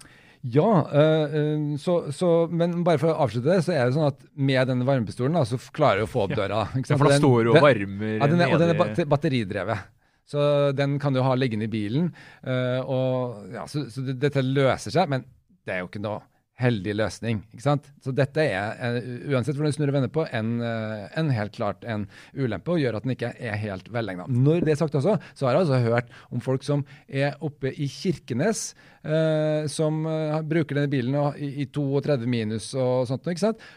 Ja, 0.55 0.69
øh, 0.95 1.75
så, 1.83 1.97
så, 2.15 2.29
men 2.47 2.79
bare 2.87 3.01
for 3.01 3.11
å 3.11 3.25
avslutte 3.25 3.51
det, 3.51 3.59
så 3.65 3.75
er 3.75 3.89
det 3.89 3.97
sånn 3.97 4.07
at 4.07 4.21
med 4.39 4.71
denne 4.71 4.87
varmepistolen 4.87 5.35
da, 5.35 5.43
så 5.47 5.59
klarer 5.75 5.99
du 5.99 6.07
å 6.07 6.11
få 6.11 6.29
opp 6.29 6.35
døra. 6.37 6.63
Ja, 6.79 6.95
for 6.95 7.11
da 7.11 7.19
står 7.19 7.49
du 7.49 7.53
og 7.57 7.59
varmer 7.65 8.15
ja, 8.15 8.29
den 8.31 8.45
er, 8.45 8.53
Og 8.55 8.63
den 8.63 8.71
er 8.71 9.09
batteridrevet. 9.11 9.89
Så 10.29 10.41
den 10.77 10.95
kan 11.01 11.15
du 11.15 11.23
ha 11.25 11.33
liggende 11.35 11.67
i 11.67 11.71
bilen. 11.73 12.11
Øh, 12.47 12.79
og, 12.85 13.51
ja, 13.51 13.65
så, 13.67 13.83
så, 13.91 14.05
dette 14.13 14.45
løser 14.45 14.95
seg, 14.95 15.11
men 15.11 15.27
det 15.67 15.75
er 15.75 15.83
jo 15.83 15.89
ikke 15.89 16.03
noe 16.05 16.21
heldig 16.59 16.95
løsning. 16.99 17.41
ikke 17.53 17.63
sant? 17.63 17.87
Så 18.03 18.13
dette 18.15 18.43
er, 18.43 18.99
uansett 19.31 19.55
hvordan 19.55 19.71
du 19.71 19.77
snur 19.77 19.91
og 19.91 19.95
vender 19.95 20.11
på, 20.13 20.25
en, 20.35 20.51
eh, 20.65 21.05
en, 21.19 21.31
helt 21.33 21.55
klart 21.55 21.85
en 21.87 22.05
ulempe, 22.35 22.73
og 22.73 22.81
gjør 22.83 22.99
at 22.99 23.07
den 23.07 23.15
ikke 23.15 23.31
er 23.35 23.59
helt 23.61 23.89
velegna. 23.93 24.27
Når 24.27 24.65
det 24.67 24.75
er 24.75 24.81
sagt 24.81 24.97
også, 24.99 25.17
så 25.33 25.47
har 25.47 25.55
jeg 25.55 25.65
altså 25.65 25.81
hørt 25.85 26.13
om 26.29 26.43
folk 26.43 26.65
som 26.67 26.83
er 27.07 27.37
oppe 27.45 27.71
i 27.71 27.87
Kirkenes, 27.89 28.73
eh, 29.03 29.65
som 29.71 30.03
uh, 30.07 30.39
bruker 30.43 30.81
denne 30.81 30.91
bilen 30.91 31.15
i, 31.39 31.53
i 31.63 31.69
32 31.71 32.27
minus 32.29 32.73
og 32.75 33.07
sånt. 33.09 33.27
ikke 33.31 33.47
sant? 33.47 33.69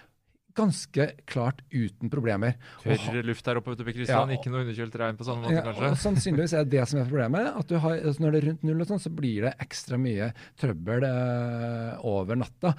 Ganske 0.59 1.09
klart 1.29 1.63
uten 1.73 2.11
problemer. 2.13 2.57
Tørr 2.83 3.23
luft 3.27 3.47
der 3.47 3.61
oppe 3.61 3.75
vet 3.75 3.83
du, 3.83 3.87
Kristian, 3.91 4.33
ja, 4.33 4.39
ikke 4.39 4.53
noe 4.53 4.65
underkjølt 4.67 4.99
regn 5.03 5.21
på 5.21 5.29
samme 5.29 5.47
måte, 5.47 5.55
ja, 5.57 5.65
kanskje? 5.69 5.93
Og 5.93 6.03
sannsynligvis 6.07 6.57
er 6.59 6.69
det 6.75 6.83
som 6.91 7.03
er 7.03 7.09
problemet. 7.09 7.49
at 7.63 7.79
har, 7.87 7.97
altså 8.01 8.25
Når 8.25 8.35
det 8.35 8.43
er 8.43 8.49
rundt 8.51 8.67
null, 8.69 8.83
og 8.85 8.91
sånn, 8.91 9.07
så 9.07 9.15
blir 9.23 9.49
det 9.49 9.55
ekstra 9.65 10.01
mye 10.01 10.33
trøbbel 10.61 11.09
eh, 11.09 12.05
over 12.13 12.39
natta. 12.43 12.77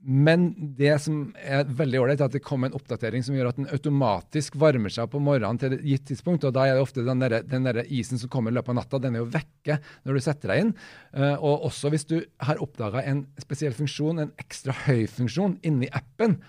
Men 0.00 0.48
det 0.76 0.94
som 1.04 1.18
er 1.38 1.68
veldig 1.68 2.00
ålreit, 2.00 2.22
er 2.22 2.30
at 2.30 2.34
det 2.34 2.42
kom 2.44 2.64
en 2.66 2.74
oppdatering 2.74 3.22
som 3.22 3.36
gjør 3.36 3.52
at 3.52 3.58
den 3.60 3.68
automatisk 3.70 4.56
varmer 4.58 4.90
seg 4.92 5.10
på 5.12 5.20
morgenen 5.22 5.60
til 5.60 5.76
et 5.76 5.84
gitt 5.86 6.06
tidspunkt. 6.10 6.46
og 6.48 6.54
Da 6.56 6.64
er 6.66 6.78
det 6.78 6.84
ofte 6.84 7.04
den 7.06 7.22
der, 7.22 7.38
den 7.46 7.68
der 7.68 7.82
isen 7.84 8.18
som 8.18 8.30
kommer 8.32 8.50
i 8.50 8.56
løpet 8.56 8.72
av 8.72 8.80
natta, 8.80 9.02
den 9.02 9.18
er 9.18 9.22
jo 9.22 9.30
vekke 9.30 9.78
når 10.02 10.18
du 10.18 10.24
setter 10.24 10.52
deg 10.52 10.64
inn. 10.64 10.72
Uh, 11.14 11.36
og 11.36 11.68
også 11.68 11.92
hvis 11.92 12.08
du 12.08 12.16
har 12.48 12.62
oppdaga 12.64 13.04
en 13.06 13.26
spesiell 13.42 13.76
funksjon, 13.76 14.24
en 14.24 14.34
ekstra 14.42 14.74
høy 14.86 15.04
funksjon, 15.10 15.60
inni 15.68 15.90
appen, 15.94 16.40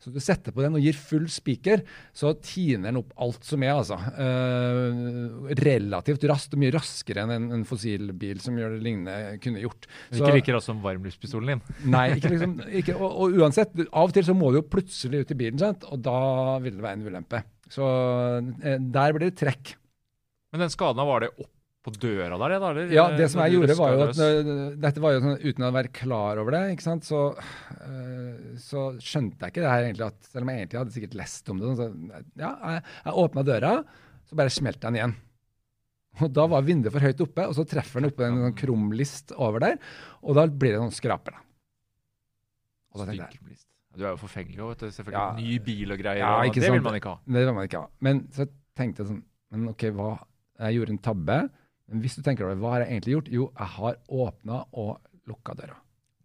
så 0.00 0.12
du 0.14 0.16
setter 0.22 0.54
på 0.56 0.62
den 0.64 0.78
og 0.78 0.84
gir 0.84 0.96
full 0.96 1.26
spiker, 1.28 1.82
så 2.16 2.32
tiner 2.40 2.88
den 2.88 3.00
opp 3.02 3.12
alt 3.20 3.44
som 3.44 3.64
er, 3.66 3.74
altså. 3.76 3.98
Uh, 4.16 5.50
relativt 5.60 6.24
raskt, 6.30 6.56
mye 6.60 6.72
raskere 6.72 7.26
enn 7.26 7.34
en, 7.34 7.48
en, 7.58 7.66
fossilbil 7.68 8.40
som 8.40 8.56
gjør 8.56 8.78
det 8.78 8.80
lignende, 8.86 9.36
kunne 9.44 9.60
gjort. 9.60 9.88
Så, 10.08 10.22
ikke 10.22 10.38
like 10.38 10.56
raskt 10.56 10.70
som 10.70 10.80
varmluftpistolen 10.84 11.52
din? 11.52 11.62
nei, 11.96 12.06
ikke 12.16 12.32
liksom, 12.32 12.56
ikke, 12.80 12.96
og, 12.96 13.10
og, 13.10 13.38
uansett, 13.44 13.76
av 13.90 14.08
og 14.08 14.16
til 14.16 14.28
så 14.30 14.36
må 14.36 14.50
du 14.54 14.62
jo 14.62 14.66
plutselig 14.72 15.22
ut 15.22 15.36
i 15.36 15.40
bilen, 15.44 15.60
sant? 15.60 15.84
og 15.84 16.00
da 16.08 16.18
vil 16.64 16.78
det 16.78 16.86
være 16.86 17.00
en 17.00 17.06
ulempe. 17.10 17.44
Så 17.70 17.84
uh, 17.84 18.74
der 18.80 19.16
blir 19.16 19.28
det 19.28 19.36
trekk. 19.38 19.76
Men 20.50 20.64
den 20.64 20.72
skaden, 20.72 21.04
var 21.06 21.26
det 21.26 21.34
opp 21.36 21.52
på 21.80 21.92
døra 21.96 22.36
der, 22.36 22.54
da? 22.60 22.70
Eller? 22.74 22.90
Ja, 22.92 23.06
det 23.16 23.30
som 23.32 23.40
jeg 23.44 23.56
gjorde, 23.56 23.76
var 23.78 23.94
jo 23.94 24.02
at 24.04 24.18
dette 24.82 25.00
var 25.00 25.14
jo 25.14 25.22
sånn 25.24 25.38
uten 25.40 25.64
å 25.64 25.72
være 25.72 25.92
klar 25.96 26.40
over 26.42 26.52
det, 26.56 26.60
ikke 26.74 26.84
sant, 26.84 27.08
så, 27.08 27.22
uh, 27.36 28.52
så 28.60 28.84
skjønte 29.00 29.46
jeg 29.46 29.54
ikke 29.54 29.64
det 29.64 29.72
her 29.72 29.86
egentlig, 29.86 30.10
at 30.12 30.28
selv 30.28 30.44
om 30.44 30.52
jeg 30.52 30.60
egentlig 30.60 30.80
hadde 30.82 30.96
sikkert 30.96 31.18
lest 31.22 31.50
om 31.52 31.62
det, 31.62 31.72
så 31.78 31.88
ja, 32.42 32.52
jeg, 32.52 32.84
jeg 33.06 33.16
åpna 33.24 33.46
døra, 33.48 33.72
så 34.28 34.40
bare 34.42 34.52
smelte 34.54 34.84
jeg 34.84 34.90
den 34.90 35.00
igjen. 35.00 35.16
Og 36.20 36.32
Da 36.36 36.44
var 36.50 36.66
vinduet 36.66 36.92
for 36.92 37.06
høyt 37.06 37.24
oppe, 37.24 37.48
og 37.48 37.56
så 37.56 37.64
treffer 37.70 38.02
den 38.02 38.10
oppe 38.10 38.26
en 38.26 38.42
sånn 38.44 38.58
krumlist 38.60 39.32
over 39.38 39.64
der, 39.64 39.80
og 40.20 40.36
da 40.36 40.44
blir 40.50 40.76
det 40.76 40.82
noen 40.82 40.94
skraper. 40.94 41.38
da. 41.38 41.46
Og 42.90 43.02
da 43.02 43.08
tenkte 43.08 43.40
jeg, 43.40 43.60
du 43.96 44.04
er 44.04 44.12
jo 44.12 44.20
forfengelig 44.20 44.60
òg, 44.62 44.82
selvfølgelig. 44.84 45.18
Ja, 45.18 45.30
ny 45.38 45.56
bil 45.66 45.94
og 45.94 45.98
greier. 45.98 46.22
Ja, 46.22 46.34
og 46.38 46.54
det 46.54 46.62
sant? 46.62 46.76
vil 46.76 46.84
man 46.84 46.98
ikke 46.98 47.14
ha. 47.14 47.18
Det 47.26 47.40
vil 47.42 47.56
man 47.56 47.66
ikke 47.66 47.80
ha. 47.82 47.90
Men 48.06 48.20
så 48.34 48.46
tenkte 48.78 49.02
jeg 49.02 49.10
sånn 49.10 49.24
Men 49.50 49.72
OK, 49.72 49.88
hva 49.96 50.12
Jeg 50.60 50.76
gjorde 50.76 50.94
en 50.94 51.00
tabbe. 51.02 51.38
Men 51.90 52.02
hvis 52.04 52.18
du 52.18 52.24
tenker 52.26 52.46
over 52.46 52.58
hva 52.60 52.74
har 52.76 52.86
jeg 52.86 52.96
egentlig 52.96 53.16
gjort? 53.16 53.30
Jo, 53.34 53.46
jeg 53.58 53.72
har 53.76 54.02
åpna 54.24 54.64
og 54.78 55.30
lukka 55.30 55.56
døra. 55.58 55.78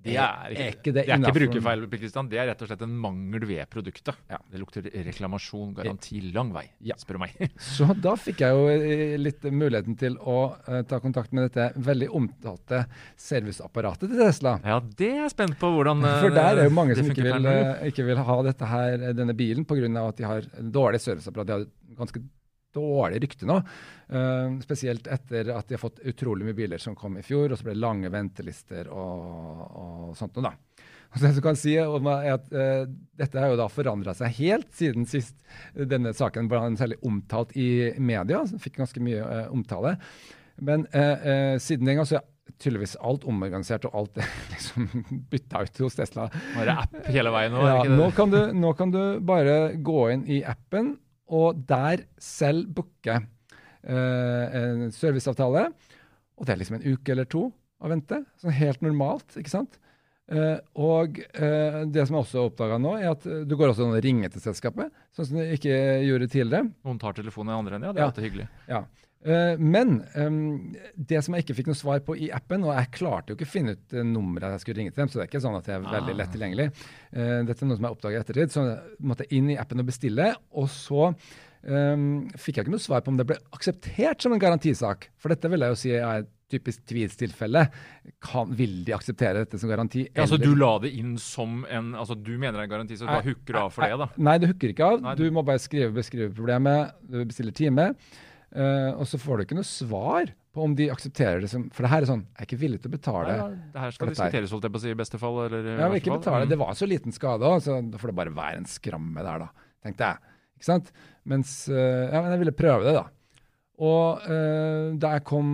Det 0.05 0.13
er 0.21 0.53
ikke, 0.53 0.61
er 0.61 0.75
ikke, 0.75 0.91
det, 0.93 1.03
det 1.07 1.13
er 1.15 1.21
ikke 1.23 1.33
brukerfeil, 1.33 1.85
Kristian. 1.89 2.27
Det 2.29 2.37
er 2.37 2.47
rett 2.51 2.59
og 2.61 2.69
slett 2.69 2.83
en 2.85 2.93
mangel 3.01 3.45
ved 3.49 3.65
produktet. 3.73 4.19
Ja. 4.29 4.37
Det 4.51 4.59
lukter 4.61 4.85
reklamasjon, 5.07 5.71
garanti, 5.79 6.19
lang 6.35 6.51
vei, 6.53 6.65
ja. 6.85 6.97
spør 7.01 7.17
du 7.17 7.23
meg. 7.23 7.39
Så 7.73 7.87
da 8.03 8.13
fikk 8.19 8.43
jeg 8.45 8.53
jo 8.53 8.67
eh, 8.69 9.15
litt 9.17 9.47
muligheten 9.49 9.97
til 9.97 10.19
å 10.21 10.37
uh, 10.53 10.79
ta 10.85 11.01
kontakt 11.01 11.33
med 11.33 11.47
dette 11.47 11.71
veldig 11.89 12.11
omtalte 12.21 12.83
serviceapparatet 13.17 14.13
til 14.13 14.21
Tesla. 14.21 14.59
Ja, 14.61 14.77
det 15.01 15.09
er 15.09 15.23
jeg 15.23 15.33
spent 15.33 15.57
på 15.61 15.73
hvordan 15.73 16.05
uh, 16.05 16.19
For 16.21 16.37
der 16.37 16.61
er 16.61 16.69
jo 16.69 16.77
mange 16.77 16.99
som 16.99 17.09
ikke 17.09 17.25
vil, 17.25 17.49
uh, 17.49 17.81
ikke 17.89 18.05
vil, 18.05 18.21
ha 18.29 18.39
her, 18.75 19.09
denne 19.17 19.33
bilen 19.37 19.65
pga. 19.65 19.89
at 20.05 20.21
de 20.21 20.29
har 20.29 20.49
dårlig 20.61 21.01
serviceapparat. 21.01 21.49
De 21.49 21.57
har 21.57 21.69
ganske 21.97 22.21
dårlig 22.75 23.21
rykte 23.23 23.47
nå. 23.49 23.59
Uh, 24.05 24.59
spesielt 24.61 25.07
etter 25.11 25.49
at 25.55 25.69
de 25.69 25.77
har 25.77 25.81
fått 25.81 26.03
utrolig 26.05 26.45
mye 26.45 26.57
biler 26.57 26.81
som 26.81 26.97
kom 26.97 27.17
i 27.17 27.25
fjor, 27.25 27.49
og 27.49 27.57
så 27.57 27.67
ble 27.67 27.73
det 27.73 27.83
lange 27.83 28.11
ventelister 28.13 28.91
og, 28.93 29.63
og 29.65 30.11
sånt 30.19 30.37
noe, 30.37 30.51
da. 30.51 30.85
Og 31.15 31.21
så 31.21 31.29
jeg 31.29 31.43
kan 31.45 31.57
si 31.57 31.73
er 31.79 32.31
at 32.33 32.47
uh, 32.51 32.85
Dette 33.15 33.39
har 33.39 33.53
jo 33.53 33.59
da 33.59 33.69
forandra 33.71 34.13
seg 34.17 34.33
helt 34.41 34.71
siden 34.75 35.05
sist 35.07 35.37
denne 35.73 36.11
saken 36.17 36.49
ble 36.51 36.59
særlig 36.75 36.99
omtalt 37.07 37.55
i 37.55 37.93
media. 37.97 38.43
Så 38.49 38.59
fikk 38.61 38.81
ganske 38.81 39.03
mye 39.03 39.23
uh, 39.23 39.45
omtale. 39.55 39.95
Men 40.55 40.85
siden 41.59 41.83
den 41.83 41.97
gang 41.97 42.05
så 42.07 42.15
er 42.15 42.21
tydeligvis 42.61 42.95
alt 43.03 43.25
omorganisert, 43.27 43.87
og 43.89 43.97
alt 43.99 44.19
liksom 44.53 44.87
bytta 45.31 45.65
ut 45.65 45.81
hos 45.85 45.97
Tesla. 45.97 46.27
Nå 46.53 46.63
er 46.63 46.69
det 46.69 46.77
app 46.85 47.09
hele 47.11 47.33
veien 47.35 47.55
nå? 47.55 47.65
Ja, 47.67 47.81
nå 47.89 48.11
kan, 48.15 48.31
du, 48.31 48.39
nå 48.55 48.73
kan 48.77 48.93
du 48.93 49.01
bare 49.25 49.75
gå 49.75 50.05
inn 50.13 50.25
i 50.31 50.41
appen 50.47 50.95
og 51.33 51.61
der 51.69 52.05
selv 52.21 52.67
booke 52.75 53.15
eh, 53.15 54.59
en 54.59 54.91
serviceavtale. 54.93 55.69
Og 56.35 56.45
det 56.45 56.53
er 56.53 56.61
liksom 56.61 56.77
en 56.79 56.85
uke 56.85 57.15
eller 57.15 57.29
to 57.29 57.47
å 57.49 57.91
vente. 57.91 58.21
Sånn 58.41 58.55
helt 58.55 58.83
normalt, 58.85 59.37
ikke 59.39 59.53
sant? 59.53 59.79
Uh, 60.25 60.57
og 60.81 61.19
uh, 61.37 61.83
det 61.85 62.01
som 62.07 62.15
jeg 62.17 62.23
også 62.23 62.47
oppdaga 62.47 62.79
nå, 62.81 62.95
er 62.97 63.11
at 63.11 63.27
du 63.45 63.51
går 63.53 63.69
også 63.69 63.85
an 63.85 63.93
å 63.93 64.01
ringe 64.01 64.25
til 64.33 64.41
selskapet, 64.41 64.89
sånn 65.13 65.27
som 65.29 65.37
du 65.37 65.51
ikke 65.53 65.75
gjorde 66.01 66.29
tidligere. 66.33 66.71
Noen 66.87 66.97
tar 67.01 67.13
telefonen 67.13 67.53
i 67.53 67.57
andre 67.59 67.77
enden, 67.77 67.91
ja. 67.91 67.93
Det 67.93 68.01
er 68.01 68.07
ja. 68.07 68.07
alltid 68.09 68.25
hyggelig. 68.25 68.47
Ja. 68.65 68.81
Uh, 69.25 69.55
men 69.57 69.97
det 70.95 71.23
som 71.25 71.35
jeg 71.35 71.45
ikke 71.45 71.57
fikk 71.57 71.71
noe 71.71 71.79
svar 71.79 72.03
på 72.05 72.17
i 72.17 72.29
appen, 72.35 72.65
og 72.67 72.75
jeg 72.75 72.91
klarte 72.99 73.33
jo 73.33 73.39
ikke 73.39 73.47
å 73.49 73.53
finne 73.55 73.73
ut 73.75 73.97
nummeret 74.05 74.55
jeg 74.55 74.65
skulle 74.65 74.83
ringe 74.83 74.93
til 74.93 75.03
dem, 75.03 75.11
så 75.11 75.19
det 75.19 75.25
er 75.25 75.31
ikke 75.31 75.43
sånn 75.47 75.57
at 75.57 75.67
det 75.67 75.75
er 75.77 75.87
veldig 75.87 76.15
lett 76.19 76.29
ah. 76.29 76.35
tilgjengelig. 76.35 76.69
dette 77.11 77.57
er 77.57 77.69
noe 77.71 77.79
som 77.79 77.89
jeg 77.89 77.97
oppdaga 77.97 78.19
i 78.19 78.21
ettertid. 78.21 78.53
Så 78.53 78.67
jeg 78.67 79.09
måtte 79.11 79.27
inn 79.33 79.51
i 79.53 79.59
appen 79.61 79.81
og 79.81 79.89
bestille, 79.89 80.29
og 80.55 80.69
så 80.71 81.09
um, 81.09 82.05
fikk 82.37 82.59
jeg 82.59 82.65
ikke 82.65 82.75
noe 82.75 82.85
svar 82.85 83.03
på 83.03 83.13
om 83.13 83.19
det 83.19 83.27
ble 83.29 83.39
akseptert 83.55 84.23
som 84.23 84.35
en 84.35 84.41
garantisak. 84.41 85.09
For 85.21 85.33
dette 85.33 85.51
vil 85.51 85.65
jeg 85.65 85.73
jo 85.73 85.81
si 85.81 85.93
er 85.95 86.23
et 86.23 86.31
typisk 86.51 86.83
tvilstilfelle. 86.85 87.65
vil 88.53 88.75
de 88.85 88.93
akseptere 88.93 89.45
dette 89.45 89.59
som 89.59 89.69
garanti? 89.69 90.05
Ja, 90.11 90.25
altså 90.25 90.37
du 90.37 90.53
la 90.55 90.75
det 90.83 90.93
inn 90.93 91.17
som 91.17 91.65
en 91.65 91.93
altså 91.95 92.15
Du 92.15 92.37
mener 92.37 92.59
det 92.59 92.65
er 92.65 92.69
en 92.69 92.75
garanti, 92.75 92.97
så 92.97 93.05
du 93.05 93.13
bare 93.13 93.25
hooker 93.25 93.59
av 93.63 93.73
for 93.73 93.85
det? 93.85 93.97
da? 93.97 94.07
Nei, 94.29 94.37
det 94.41 94.51
hooker 94.53 94.73
ikke 94.73 94.91
av. 94.93 95.09
Du 95.17 95.25
må 95.33 95.43
bare 95.45 95.61
skrive, 95.63 95.91
beskrive 95.95 96.31
problemet, 96.35 96.95
du 97.09 97.23
bestiller 97.25 97.55
time. 97.55 97.91
Uh, 98.55 98.91
og 98.95 99.07
så 99.09 99.19
får 99.19 99.37
du 99.37 99.45
ikke 99.45 99.57
noe 99.57 99.67
svar 99.67 100.29
på 100.55 100.63
om 100.63 100.75
de 100.77 100.85
aksepterer 100.93 101.41
det 101.43 101.49
som 101.51 101.65
For 101.75 101.83
det 101.83 101.89
her 101.91 102.05
er 102.05 102.07
sånn 102.07 102.21
Jeg 102.23 102.37
er 102.39 102.47
ikke 102.47 102.59
villig 102.61 102.77
til 102.79 102.87
å 102.87 102.93
betale. 102.93 103.33
Nei, 103.33 103.39
ja, 103.41 103.71
det 103.73 103.81
her 103.83 103.95
skal 103.97 104.11
diskuteres, 104.13 104.53
holdt 104.55 104.67
jeg 104.67 104.75
på 104.75 104.79
å 104.79 104.83
si, 104.85 104.93
i 104.93 105.01
beste 105.01 105.19
fall. 105.19 105.41
Eller, 105.47 105.67
ja, 105.73 105.89
men 105.89 105.99
ikke 105.99 106.15
betale. 106.15 106.45
Mm. 106.45 106.53
Det 106.53 106.59
var 106.61 106.77
så 106.79 106.87
liten 106.87 107.15
skade 107.15 107.49
òg, 107.49 107.59
så 107.65 107.81
da 107.83 107.99
får 107.99 108.13
det 108.13 108.19
bare 108.21 108.37
være 108.37 108.61
en 108.61 108.69
skramme 108.71 109.27
der, 109.27 109.43
da. 109.43 109.67
Tenkte 109.83 110.13
jeg. 110.13 110.39
Ikke 110.55 110.69
sant? 110.69 110.95
Mens 111.27 111.57
Ja, 111.67 112.21
men 112.21 112.31
jeg 112.31 112.45
ville 112.45 112.55
prøve 112.55 112.87
det, 112.87 112.95
da. 112.95 113.09
Og 113.83 114.21
uh, 114.23 114.95
da 114.95 115.15
jeg 115.17 115.23
kom 115.27 115.47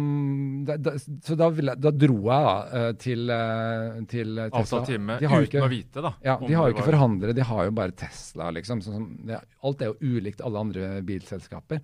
da, 0.68 0.76
da, 0.78 0.94
Så 1.02 1.34
da, 1.40 1.48
ville, 1.50 1.74
da, 1.74 1.90
dro 1.90 2.20
jeg 2.20 2.46
da 2.46 2.56
uh, 2.70 2.90
til, 3.02 3.24
uh, 3.34 4.02
til 4.10 4.36
Tesla. 4.38 4.60
Avtalt 4.62 4.90
time 4.92 5.16
uten 5.18 5.46
ikke, 5.48 5.64
å 5.66 5.70
vite, 5.72 6.04
da. 6.06 6.12
Ja, 6.26 6.36
De 6.38 6.54
har 6.54 6.70
jo 6.70 6.76
ikke 6.76 6.84
var... 6.84 6.92
forhandlere, 6.92 7.36
de 7.38 7.48
har 7.50 7.66
jo 7.66 7.74
bare 7.82 7.96
Tesla, 7.98 8.52
liksom. 8.54 8.84
Så, 8.86 9.00
det, 9.26 9.42
alt 9.66 9.82
er 9.82 9.94
jo 9.94 10.18
ulikt 10.20 10.44
alle 10.46 10.62
andre 10.68 10.92
bilselskaper. 11.08 11.82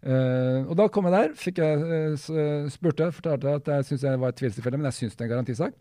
Og 0.00 0.74
da 0.80 0.86
kom 0.88 1.08
jeg 1.08 1.12
der, 1.12 1.34
fikk 1.36 1.58
jeg 1.60 2.14
spurte, 2.72 3.10
fortalte 3.12 3.56
at 3.58 3.66
jeg 3.68 3.88
syntes 3.88 4.06
det 4.06 4.14
var 4.22 4.32
et 4.32 4.38
tvilstilfelle, 4.40 4.80
men 4.80 4.88
jeg 4.88 4.98
syns 4.98 5.16
det 5.16 5.26
er 5.26 5.28
en 5.28 5.34
garantisak. 5.34 5.74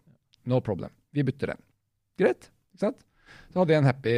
No 0.49 0.59
problem. 0.63 0.91
Vi 1.15 1.23
bytter 1.23 1.53
den. 1.53 1.61
Greit. 2.19 2.49
ikke 2.73 2.83
sant? 2.83 3.05
Så 3.53 3.61
hadde 3.61 3.73
jeg 3.73 3.83
en 3.83 3.89
happy 3.89 4.15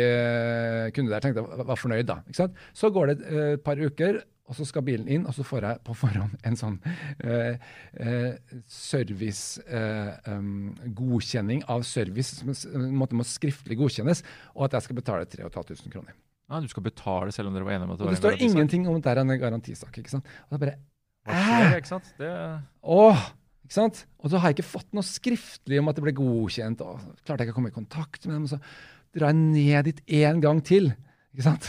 kunde 0.95 1.13
der, 1.13 1.23
tenkte 1.23 1.43
jeg 1.43 1.67
var 1.69 1.79
fornøyd 1.79 2.09
da. 2.09 2.21
ikke 2.25 2.39
sant? 2.39 2.59
Så 2.73 2.89
går 2.93 3.11
det 3.11 3.17
et 3.21 3.63
par 3.65 3.79
uker, 3.79 4.21
og 4.51 4.57
så 4.57 4.67
skal 4.67 4.83
bilen 4.83 5.07
inn, 5.07 5.23
og 5.27 5.35
så 5.35 5.45
får 5.47 5.67
jeg 5.67 5.81
på 5.87 5.95
forhånd 5.95 6.33
en 6.47 6.57
sånn 6.59 6.77
uh, 7.23 7.53
uh, 8.03 8.57
service 8.67 9.61
uh, 9.71 10.11
um, 10.27 10.73
av 11.71 11.85
service 11.87 12.41
som 12.41 12.89
måtte 12.97 13.15
må 13.15 13.27
skriftlig 13.27 13.79
godkjennes, 13.79 14.25
og 14.57 14.67
at 14.67 14.75
jeg 14.75 14.89
skal 14.89 14.99
betale 14.99 15.29
3500 15.31 15.95
kroner. 15.95 16.19
Ja, 16.51 16.59
Du 16.59 16.67
skal 16.67 16.83
betale 16.83 17.31
selv 17.31 17.47
om 17.47 17.55
dere 17.55 17.63
var 17.67 17.77
enige 17.77 17.87
om 17.87 17.93
at 17.95 18.01
det 18.01 18.05
var 18.05 18.11
en 18.11 18.17
garantisak? 18.19 18.39
Det 18.39 18.39
står 18.41 18.49
ingenting 18.49 18.87
om 18.91 18.97
at 18.97 19.03
det 19.05 19.11
er 19.11 19.21
en 19.23 19.35
garantisak. 19.39 19.97
ikke 20.01 20.11
sant? 20.11 20.25
Og 20.49 20.55
da 20.57 20.65
bare, 20.65 21.77
ikke 21.77 21.87
sant? 21.93 22.09
Det... 22.19 22.31
Åh, 22.83 23.21
ikke 23.63 23.77
sant? 23.77 24.01
Og 24.19 24.33
så 24.33 24.41
har 24.41 24.51
jeg 24.51 24.59
ikke 24.59 24.71
fått 24.71 24.89
noe 24.97 25.05
skriftlig 25.07 25.79
om 25.79 25.87
at 25.91 25.95
det 25.95 26.03
ble 26.03 26.15
godkjent. 26.17 26.81
og 26.83 26.99
Klarte 27.23 27.45
jeg 27.45 27.47
ikke 27.49 27.55
å 27.55 27.59
komme 27.61 27.71
i 27.71 27.77
kontakt 27.77 28.27
med 28.27 28.35
dem. 28.35 28.49
og 28.49 28.51
så 28.51 28.59
drar 29.15 29.31
jeg 29.31 29.39
ned 29.39 29.87
dit 29.87 30.03
én 30.23 30.41
gang 30.43 30.59
til 30.63 30.91
ikke 31.31 31.45
sant? 31.45 31.67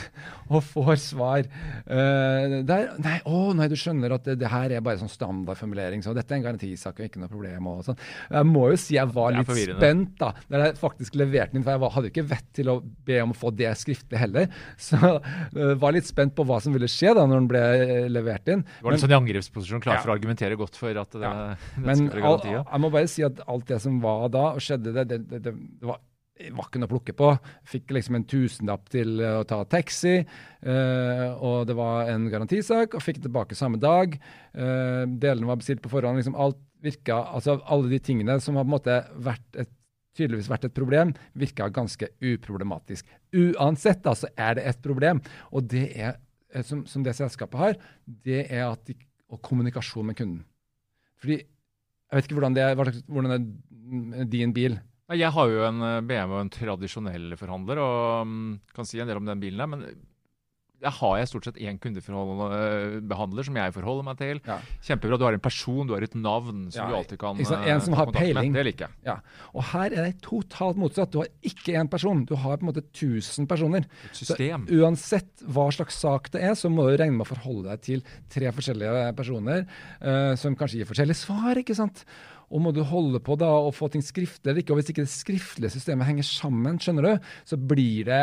Og 0.51 0.65
får 0.67 0.97
svar. 0.99 1.47
Uh, 1.87 2.63
der, 2.67 2.89
nei, 3.03 3.19
å 3.31 3.53
nei, 3.55 3.69
du 3.71 3.77
skjønner 3.79 4.17
at 4.17 4.25
det, 4.27 4.35
det, 4.41 4.49
her 4.51 4.75
er 4.75 4.83
bare 4.83 4.99
sånn 4.99 5.13
standardformulering, 5.13 6.03
så 6.03 6.15
dette 6.17 6.35
er 6.35 6.41
en 6.41 6.47
garantisak 6.49 6.99
og 6.99 7.07
ikke 7.07 7.23
noe 7.23 7.31
problem. 7.31 7.69
og 7.71 7.85
sånn. 7.87 8.01
Jeg 8.27 8.49
må 8.51 8.65
jo 8.73 8.81
si 8.83 8.99
jeg 8.99 9.15
var 9.15 9.37
litt 9.37 9.53
spent 9.55 10.17
da, 10.19 10.33
da 10.51 10.65
jeg 10.65 10.79
faktisk 10.81 11.19
leverte 11.21 11.55
den 11.55 11.61
inn, 11.61 11.67
for 11.67 11.77
jeg 11.77 11.83
var, 11.85 11.95
hadde 11.95 12.11
jo 12.11 12.15
ikke 12.17 12.27
vett 12.35 12.51
til 12.59 12.75
å 12.75 12.77
be 12.83 13.23
om 13.23 13.37
å 13.37 13.39
få 13.39 13.55
det 13.55 13.71
skriftlig 13.79 14.19
heller. 14.25 14.51
Så 14.83 14.99
uh, 14.99 15.75
var 15.79 15.95
litt 15.95 16.11
spent 16.11 16.35
på 16.35 16.47
hva 16.49 16.59
som 16.63 16.75
ville 16.75 16.91
skje 16.91 17.15
da 17.15 17.29
når 17.29 17.45
den 17.45 17.51
ble 17.55 17.63
eh, 17.63 18.07
levert 18.11 18.51
inn. 18.51 18.67
Du 18.81 18.89
var 18.89 18.97
litt 18.97 19.05
sånn 19.05 19.15
i 19.15 19.21
angrepsposisjon, 19.21 19.85
klar 19.85 20.01
ja. 20.01 20.03
for 20.03 20.11
å 20.11 20.17
argumentere 20.19 20.59
godt 20.59 20.79
for 20.81 21.05
at 21.07 21.15
det, 21.15 21.23
ja. 21.23 21.53
det 21.55 21.87
Men 21.87 22.09
all, 22.19 22.41
jeg 22.51 22.83
må 22.83 22.91
bare 22.91 23.11
si 23.11 23.23
at 23.27 23.45
alt 23.47 23.69
det 23.71 23.79
som 23.85 24.03
var 24.03 24.27
da, 24.35 24.49
og 24.57 24.65
skjedde, 24.65 24.97
det, 24.99 25.07
det, 25.13 25.23
det, 25.31 25.53
det 25.55 25.87
var 25.87 26.03
var 26.51 26.67
ikke 26.67 26.81
noe 26.83 26.91
å 26.91 26.93
plukke 26.93 27.15
på. 27.17 27.29
Fikk 27.69 27.93
liksom 27.95 28.19
en 28.19 28.27
tusenlapp 28.29 28.89
til 28.93 29.21
å 29.23 29.45
ta 29.49 29.61
taxi, 29.71 30.17
eh, 30.23 31.29
og 31.33 31.69
det 31.69 31.77
var 31.79 32.11
en 32.13 32.27
garantisak, 32.33 32.97
og 32.97 33.05
fikk 33.05 33.23
tilbake 33.23 33.59
samme 33.59 33.81
dag. 33.83 34.17
Eh, 34.55 35.05
delene 35.07 35.49
var 35.49 35.61
bestilt 35.61 35.83
på 35.85 35.93
forhånd. 35.93 36.19
liksom 36.19 36.37
Alt 36.37 36.61
virka, 36.83 37.21
altså 37.35 37.61
Alle 37.67 37.89
de 37.89 38.01
tingene 38.03 38.41
som 38.41 38.57
har 38.57 38.65
på 38.65 38.73
en 38.73 38.77
måte 38.77 38.99
vært 39.23 39.63
et, 39.63 39.71
tydeligvis 40.19 40.51
vært 40.51 40.67
et 40.69 40.75
problem, 40.75 41.15
virka 41.39 41.71
ganske 41.73 42.09
uproblematisk. 42.21 43.07
Uansett 43.33 44.03
da, 44.05 44.13
så 44.15 44.29
er 44.37 44.59
det 44.59 44.67
et 44.69 44.83
problem, 44.85 45.23
og 45.53 45.71
det 45.73 45.87
er, 45.97 46.19
eh, 46.53 46.65
som, 46.67 46.85
som 46.87 47.05
det 47.07 47.17
selskapet 47.17 47.59
har, 47.59 47.79
det 48.05 48.47
er 48.51 48.67
at 48.69 48.85
de, 48.87 48.99
og 49.33 49.41
kommunikasjon 49.41 50.11
med 50.11 50.19
kunden. 50.19 50.45
Fordi 51.23 51.39
jeg 51.39 52.19
vet 52.19 52.27
ikke 52.27 52.37
hvordan 52.37 52.57
det 52.57 52.65
er, 52.67 52.75
hvordan 53.09 53.33
er 53.33 54.25
din 54.29 54.53
bil 54.53 54.77
jeg 55.19 55.35
har 55.35 55.51
jo 55.53 55.67
en 55.67 55.85
eh, 55.89 56.01
BMW, 56.07 56.39
en 56.41 56.53
tradisjonell 56.53 57.37
forhandler, 57.41 57.83
og 57.83 58.27
um, 58.29 58.41
kan 58.77 58.89
si 58.89 59.01
en 59.03 59.11
del 59.11 59.21
om 59.21 59.29
den 59.29 59.43
bilen 59.43 59.63
der. 59.63 59.71
Men 59.71 59.85
jeg 60.83 60.93
har 60.97 61.19
jeg 61.21 61.29
stort 61.31 61.47
sett 61.47 61.59
én 61.63 61.77
kundebehandler 61.79 63.47
som 63.47 63.59
jeg 63.59 63.75
forholder 63.77 64.07
meg 64.07 64.19
til. 64.19 64.41
Ja. 64.49 64.57
Kjempebra. 64.83 65.19
Du 65.21 65.25
har 65.29 65.37
en 65.37 65.43
person, 65.43 65.87
du 65.87 65.95
har 65.95 66.03
et 66.03 66.17
navn 66.19 66.65
som 66.75 66.83
ja, 66.83 66.89
du 66.91 66.97
alltid 66.99 67.21
kan 67.21 67.39
En 67.39 67.61
eh, 67.61 67.83
som 67.85 67.95
har 67.99 68.11
peiling. 68.15 68.51
Med. 68.51 68.59
Det 68.59 68.65
liker 68.67 68.89
jeg. 68.89 68.99
Ja. 69.07 69.17
Og 69.55 69.67
her 69.71 69.95
er 69.95 70.09
det 70.09 70.17
totalt 70.25 70.81
motsatt. 70.81 71.13
Du 71.15 71.21
har 71.23 71.31
ikke 71.47 71.77
én 71.79 71.91
person, 71.93 72.25
du 72.27 72.35
har 72.35 72.59
på 72.59 72.67
en 72.67 72.73
måte 72.73 72.83
1000 72.83 73.47
personer. 73.51 73.87
Et 74.11 74.23
system. 74.25 74.67
Så 74.67 74.83
uansett 74.83 75.47
hva 75.47 75.69
slags 75.75 76.03
sak 76.03 76.33
det 76.35 76.43
er, 76.51 76.59
så 76.59 76.73
må 76.73 76.89
du 76.89 76.97
regne 76.97 77.15
med 77.21 77.29
å 77.29 77.31
forholde 77.31 77.71
deg 77.71 77.87
til 77.87 78.05
tre 78.33 78.51
forskjellige 78.55 79.07
personer 79.19 79.65
uh, 80.03 80.35
som 80.41 80.59
kanskje 80.59 80.83
gir 80.83 80.91
forskjellige 80.91 81.23
svar. 81.23 81.63
ikke 81.63 81.79
sant? 81.79 82.03
Og 82.53 82.61
må 82.61 82.73
du 82.77 82.83
holde 82.85 83.21
på 83.25 83.37
da 83.41 83.49
og 83.65 83.75
få 83.77 83.89
ting 83.93 84.05
skriftlig 84.05 84.51
eller 84.51 84.63
ikke, 84.63 84.75
og 84.75 84.81
hvis 84.81 84.93
ikke 84.93 85.07
det 85.07 85.13
skriftlige 85.13 85.73
systemet 85.73 86.09
henger 86.09 86.29
sammen, 86.29 86.81
skjønner 86.83 87.09
du, 87.09 87.31
så 87.49 87.57
blir 87.57 88.09
det 88.11 88.23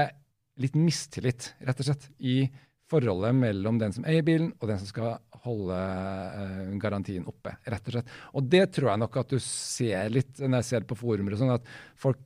litt 0.59 0.75
mistillit, 0.77 1.53
rett 1.65 1.81
og 1.81 1.87
slett, 1.87 2.09
i 2.19 2.43
forholdet 2.89 3.35
mellom 3.37 3.79
den 3.81 3.93
som 3.95 4.05
eier 4.09 4.25
bilen, 4.25 4.51
og 4.59 4.69
den 4.69 4.79
som 4.81 4.89
skal 4.89 5.19
holde 5.45 5.75
uh, 5.75 6.71
garantien 6.81 7.27
oppe. 7.29 7.53
rett 7.69 7.85
Og 7.87 7.95
slett. 7.95 8.15
Og 8.35 8.49
det 8.51 8.65
tror 8.75 8.91
jeg 8.91 9.01
nok 9.03 9.19
at 9.21 9.35
du 9.35 9.39
ser 9.43 10.09
litt 10.13 10.41
når 10.41 10.59
jeg 10.59 10.69
ser 10.71 10.89
på 10.89 10.97
forumer 10.99 11.35
og 11.35 11.41
sånn, 11.41 11.53
at 11.55 11.69
folk 11.99 12.25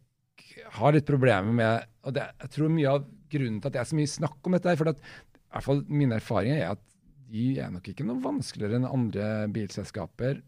har 0.78 0.96
litt 0.96 1.08
problemer 1.08 1.54
med 1.54 1.89
og 2.04 2.16
det, 2.16 2.26
Jeg 2.42 2.52
tror 2.56 2.74
mye 2.74 2.96
av 2.96 3.06
grunnen 3.32 3.60
til 3.62 3.70
at 3.70 3.76
det 3.76 3.82
er 3.82 3.89
så 3.89 3.98
mye 3.98 4.12
snakk 4.12 4.48
om 4.48 4.56
dette, 4.58 4.74
for 4.80 4.92
at 4.92 5.00
i 5.00 5.54
hvert 5.54 5.68
fall 5.68 5.84
mine 5.88 6.18
erfaringer 6.18 6.60
er 6.60 6.74
at 6.74 6.82
de 7.34 7.46
er 7.62 7.72
nok 7.74 7.88
ikke 7.89 8.06
noe 8.06 8.22
vanskeligere 8.22 8.78
enn 8.80 8.89
andre 8.89 9.30
bilselskaper 9.54 10.42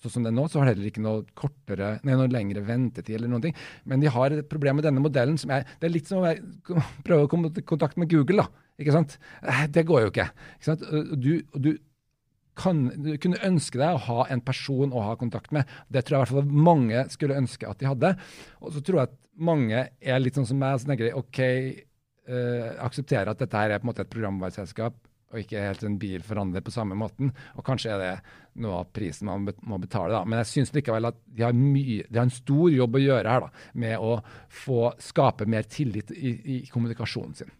Sånn 0.00 0.14
som 0.14 0.24
det 0.24 0.30
er 0.32 0.36
nå, 0.38 0.46
så 0.48 0.60
har 0.60 0.68
de 0.68 0.74
heller 0.74 0.88
ikke 0.88 1.02
noe 1.04 1.26
kortere, 1.36 1.90
nei, 2.06 2.16
noe 2.16 2.30
lengre 2.32 2.62
ventetid 2.64 3.18
eller 3.18 3.28
noen 3.32 3.44
ting. 3.44 3.58
Men 3.88 4.00
de 4.00 4.12
har 4.12 4.32
et 4.32 4.48
problem 4.48 4.80
med 4.80 4.86
denne 4.88 5.02
modellen 5.04 5.36
som 5.40 5.52
er 5.52 5.66
Det 5.80 5.88
er 5.88 5.92
litt 5.92 6.08
som 6.08 6.24
å 6.24 6.32
prøve 7.06 7.26
å 7.26 7.30
komme 7.30 7.52
i 7.52 7.66
kontakt 7.66 8.00
med 8.00 8.10
Google, 8.12 8.46
da. 8.46 8.66
Ikke 8.80 8.94
sant? 8.96 9.18
Eh, 9.44 9.66
det 9.68 9.84
går 9.88 10.06
jo 10.06 10.12
ikke. 10.12 10.30
ikke 10.56 10.68
sant? 10.70 10.86
Du, 11.20 11.32
du, 11.52 11.70
kan, 12.56 12.86
du 12.96 13.12
kunne 13.20 13.42
ønske 13.44 13.80
deg 13.80 13.96
å 13.96 14.04
ha 14.06 14.24
en 14.32 14.42
person 14.44 14.94
å 14.96 15.04
ha 15.10 15.18
kontakt 15.20 15.52
med. 15.52 15.68
Det 15.92 16.06
tror 16.06 16.16
jeg 16.16 16.20
i 16.20 16.24
hvert 16.24 16.38
fall 16.38 16.64
mange 16.70 17.04
skulle 17.12 17.38
ønske 17.40 17.68
at 17.68 17.82
de 17.82 17.90
hadde. 17.90 18.14
Og 18.64 18.72
så 18.72 18.84
tror 18.84 19.02
jeg 19.02 19.10
at 19.10 19.18
mange 19.40 19.84
er 20.00 20.20
litt 20.20 20.36
sånn 20.36 20.48
som 20.48 20.60
meg, 20.60 20.80
som 20.80 20.90
tenker 20.90 21.16
OK, 21.16 21.40
uh, 22.28 22.72
aksepterer 22.84 23.32
at 23.32 23.40
dette 23.40 23.56
her 23.56 23.72
er 23.72 23.80
på 23.80 23.88
en 23.88 23.92
måte 23.92 24.04
et 24.04 24.12
programvareselskap 24.12 24.96
og 25.30 25.38
ikke 25.38 25.62
helt 25.62 25.84
en 25.86 25.98
bil 26.00 26.24
forandret 26.26 26.66
på 26.66 26.74
samme 26.74 26.96
måten. 26.98 27.30
Og 27.54 27.62
kanskje 27.66 27.92
er 27.94 28.02
det 28.02 28.14
noe 28.62 28.80
av 28.82 28.90
prisen 28.94 29.30
man 29.30 29.46
må 29.46 29.78
betale, 29.78 30.16
da. 30.16 30.24
Men 30.26 30.42
jeg 30.42 30.50
syns 30.50 30.74
likevel 30.74 31.12
at 31.12 31.20
de 31.30 31.46
har, 31.46 31.54
mye, 31.54 32.02
de 32.08 32.18
har, 32.18 32.26
en 32.26 32.34
stor 32.34 32.66
jobb 32.74 32.98
å 32.98 33.04
gjøre 33.04 33.36
her, 33.36 33.46
da, 33.46 33.70
med 33.84 34.02
å 34.02 34.16
få 34.62 34.90
skape 35.02 35.46
mer 35.50 35.70
tillit 35.70 36.10
i, 36.16 36.34
i 36.34 36.60
kommunikasjonen 36.72 37.38
sin. 37.38 37.54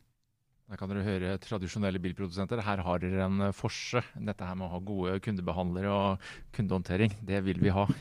Da 0.71 0.79
kan 0.79 0.91
dere 0.91 1.03
høre 1.03 1.39
tradisjonelle 1.43 1.99
bilprodusenter. 2.03 2.63
Her 2.63 2.83
har 2.87 3.01
dere 3.03 3.25
en 3.27 3.49
forse. 3.55 4.03
Dette 4.15 4.47
her 4.47 4.59
med 4.59 4.69
å 4.69 4.75
ha 4.77 4.83
gode 4.87 5.17
kundebehandlere 5.25 5.91
og 5.91 6.29
kundehåndtering, 6.55 7.17
det 7.27 7.43
vil 7.47 7.59
vi 7.63 7.75
ha. 7.75 7.89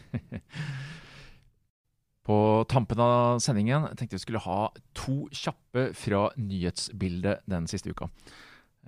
På 2.29 2.35
tampen 2.69 2.99
av 3.01 3.39
sendingen 3.41 3.87
tenkte 3.97 4.19
vi 4.19 4.21
skulle 4.21 4.43
ha 4.43 4.67
to 4.97 5.23
kjappe 5.33 5.87
fra 5.97 6.27
nyhetsbildet 6.37 7.41
den 7.49 7.65
siste 7.69 7.89
uka. 7.89 8.09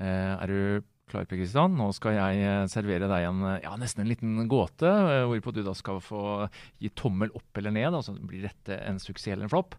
Eh, 0.01 0.33
er 0.41 0.49
du 0.51 0.87
klar, 1.11 1.27
Per 1.29 1.37
Kristian? 1.37 1.75
Nå 1.77 1.91
skal 1.95 2.17
jeg 2.17 2.43
eh, 2.45 2.67
servere 2.71 3.09
deg 3.11 3.27
en, 3.27 3.41
eh, 3.53 3.59
ja, 3.65 3.75
nesten 3.79 4.03
en 4.03 4.09
liten 4.09 4.47
gåte, 4.51 4.91
hvorpå 5.29 5.53
du 5.53 5.61
da 5.65 5.75
skal 5.77 6.01
få 6.03 6.47
gi 6.81 6.91
tommel 6.97 7.33
opp 7.37 7.61
eller 7.61 7.75
ned. 7.75 7.91
altså 7.93 8.15
Blir 8.17 8.47
dette 8.47 8.79
en 8.87 9.01
suksess 9.01 9.35
eller 9.35 9.49
en 9.49 9.53
flopp? 9.53 9.77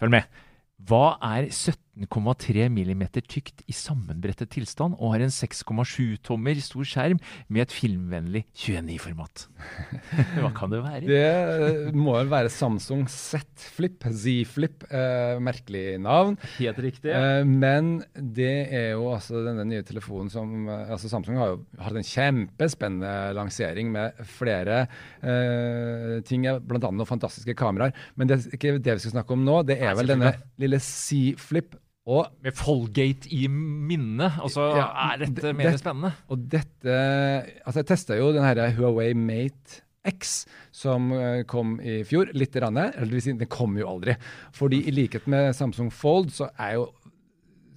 Følg 0.00 0.16
med. 0.16 0.40
Hva 0.88 1.18
er 1.34 1.50
17,3 1.98 2.68
mm 2.70 3.02
tykt 3.26 3.64
i 3.68 3.74
sammenbrettet 3.74 4.50
tilstand 4.54 4.94
og 4.98 5.14
har 5.14 5.24
en 5.24 5.32
6,7-tommer 5.32 6.60
stor 6.62 6.86
skjerm 6.86 7.18
med 7.50 7.64
et 7.66 7.74
filmvennlig 7.74 8.44
29-format? 8.54 9.46
Hva 10.40 10.52
kan 10.56 10.72
det 10.72 10.80
være? 10.84 11.08
Det 11.10 11.94
må 11.96 12.14
vel 12.16 12.30
være 12.30 12.52
Samsung 12.52 13.06
Z 13.10 13.42
Flip, 13.74 13.98
Z 14.06 14.46
Flip. 14.48 14.86
Eh, 14.88 15.36
merkelig 15.42 15.98
navn. 16.02 16.38
Helt 16.56 16.80
riktig. 16.82 17.12
Eh, 17.12 17.42
men 17.44 18.00
det 18.14 18.54
er 18.70 18.88
jo 18.94 19.10
altså 19.12 19.42
denne 19.44 19.66
nye 19.68 19.84
telefonen 19.86 20.30
som 20.32 20.70
eh, 20.70 20.94
altså 20.94 21.10
Samsung 21.10 21.40
har 21.40 21.52
jo 21.54 21.60
hatt 21.82 21.98
en 21.98 22.06
kjempespennende 22.06 23.34
lansering 23.36 23.92
med 23.92 24.24
flere 24.38 24.84
eh, 25.20 26.16
ting, 26.26 26.46
bl.a. 26.46 26.80
noen 26.80 27.08
fantastiske 27.08 27.58
kameraer. 27.58 27.94
Men 28.16 28.30
det 28.30 28.38
er 28.38 28.58
ikke 28.58 28.78
det 28.78 28.96
vi 28.96 29.04
skal 29.04 29.18
snakke 29.18 29.36
om 29.36 29.44
nå. 29.46 29.60
Det 29.68 29.80
er 29.82 29.96
vel 29.98 30.14
denne 30.14 30.34
lille 30.60 30.80
Z-flip. 30.80 31.76
Og, 32.08 32.30
Med 32.40 32.56
Folgate 32.56 33.28
i 33.36 33.44
minne, 33.50 34.30
altså 34.40 34.70
ja, 34.78 34.86
er 35.10 35.20
dette 35.26 35.52
mer 35.52 35.74
det, 35.74 35.82
spennende? 35.82 36.14
Og 36.32 36.46
dette 36.50 36.96
Altså, 36.96 37.82
jeg 37.82 37.88
testa 37.90 38.16
jo 38.16 38.30
den 38.34 38.46
her 38.46 38.62
Huawei 38.78 39.12
Mate 39.12 39.82
X, 40.08 40.46
som 40.72 41.10
eh, 41.12 41.42
kom 41.44 41.74
i 41.84 41.98
fjor. 42.08 42.30
Litt 42.32 42.56
rann, 42.56 42.78
eller 42.80 43.20
den 43.20 43.50
kom 43.52 43.76
jo 43.76 43.88
aldri. 43.90 44.14
Fordi 44.56 44.78
i 44.88 44.94
likhet 44.96 45.26
med 45.28 45.52
Samsung 45.56 45.90
Fold, 45.92 46.32
så 46.32 46.48
er 46.56 46.78
jo 46.78 46.88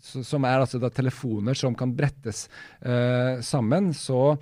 som 0.03 0.43
er 0.43 0.59
altså 0.59 0.81
telefoner 0.91 1.55
som 1.55 1.75
kan 1.79 1.93
brettes 1.95 2.49
uh, 2.83 3.39
sammen, 3.39 3.93
så 3.95 4.35